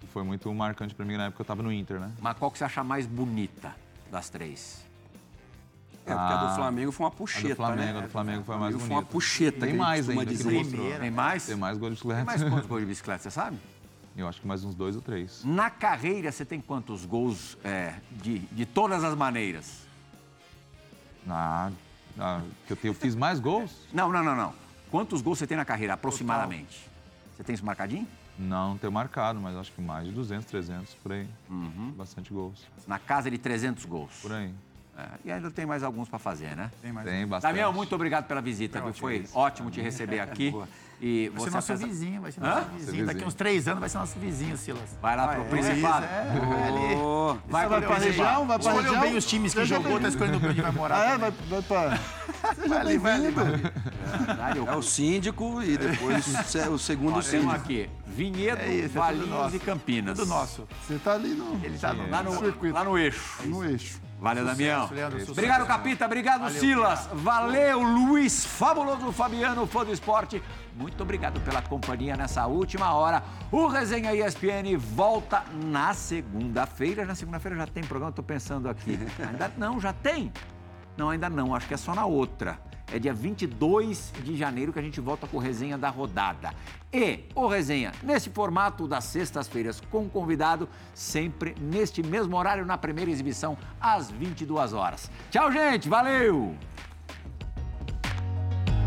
[0.00, 2.12] Que Foi muito marcante pra mim na época que eu tava no Inter, né?
[2.20, 3.74] Mas qual que você acha mais bonita
[4.08, 4.84] das três?
[6.04, 7.98] É, porque a do Ah, Flamengo foi uma A puxeta, do Flamengo, né?
[7.98, 8.94] a do Flamengo foi a mais Foi bonita.
[9.00, 10.98] uma puxeta, Tem mais ainda que não mostrou.
[10.98, 11.46] Tem mais?
[11.46, 12.24] Tem mais gol de Tem bicicleta.
[12.24, 13.58] mais quantos gols de bicicleta, você sabe?
[14.16, 15.42] Eu acho que mais uns dois ou três.
[15.44, 19.86] Na carreira, você tem quantos gols é, de, de todas as maneiras?
[21.28, 21.70] Ah,
[22.18, 23.86] ah, que eu, tenho- eu fiz mais gols?
[23.92, 24.52] Não, não, não, não.
[24.90, 26.86] Quantos gols você tem na carreira, aproximadamente?
[27.34, 28.06] Você tem isso marcadinho?
[28.38, 31.28] Não, não tenho marcado, mas acho que mais de 200, 300, por aí.
[31.48, 31.92] Uhum.
[31.96, 34.10] Bastante gols, Na casa de 300 gols.
[34.20, 34.52] por aí.
[34.96, 36.70] É, e ainda tem mais alguns para fazer, né?
[36.82, 37.08] Tem mais.
[37.08, 37.50] Tem bastante.
[37.50, 38.92] Damião, muito obrigado pela visita, viu?
[38.92, 40.54] Foi ótimo te receber aqui.
[41.04, 42.54] E Vai ser você nosso apesar- vizinho, vai ser Hã?
[42.54, 43.06] nosso vizinho.
[43.06, 44.96] Daqui uns três anos vai ser nosso vizinho, Silas.
[45.02, 46.04] Vai lá pro É, Principado.
[46.06, 46.20] é,
[46.68, 46.94] ali.
[46.94, 48.46] Ô, Vai vai pro pra região?
[48.46, 49.00] Vai pra Escolheu região?
[49.00, 51.00] bem os times que jogou, tá escolhendo onde vai morar.
[51.00, 51.18] Ah, é?
[51.18, 51.98] Vai, vai pra...
[52.54, 53.72] Seja Vai ali, vai ali, bem-vindo.
[54.26, 57.50] Verdade, é o síndico e depois o se- o segundo Ó, temos síndico.
[57.50, 59.56] aqui Vinhedo, É isso, é Valinhos nosso.
[59.56, 60.18] e Campinas.
[60.18, 60.68] Tudo nosso.
[60.86, 62.74] Você tá ali no, Ele tá no, Lá no, Circuito.
[62.74, 63.42] lá no eixo.
[63.46, 64.00] no eixo.
[64.22, 64.88] Valeu, Damião.
[64.92, 65.32] Leandro, sucesso.
[65.32, 66.06] Obrigado, Capita.
[66.06, 67.08] Obrigado, Silas.
[67.12, 70.40] Valeu, Luiz Fabuloso Fabiano, fã do esporte.
[70.76, 73.20] Muito obrigado pela companhia nessa última hora.
[73.50, 77.04] O Resenha ESPN volta na segunda-feira.
[77.04, 78.96] Na segunda-feira já tem programa, estou pensando aqui.
[79.28, 80.32] Ainda não, já tem?
[80.96, 81.52] Não, ainda não.
[81.52, 82.60] Acho que é só na outra.
[82.92, 86.52] É dia 22 de janeiro que a gente volta com resenha da rodada.
[86.92, 93.10] E o resenha, nesse formato das sextas-feiras, com convidado, sempre neste mesmo horário, na primeira
[93.10, 95.10] exibição, às 22 horas.
[95.30, 95.88] Tchau, gente!
[95.88, 96.54] Valeu!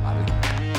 [0.03, 0.74] Valeu!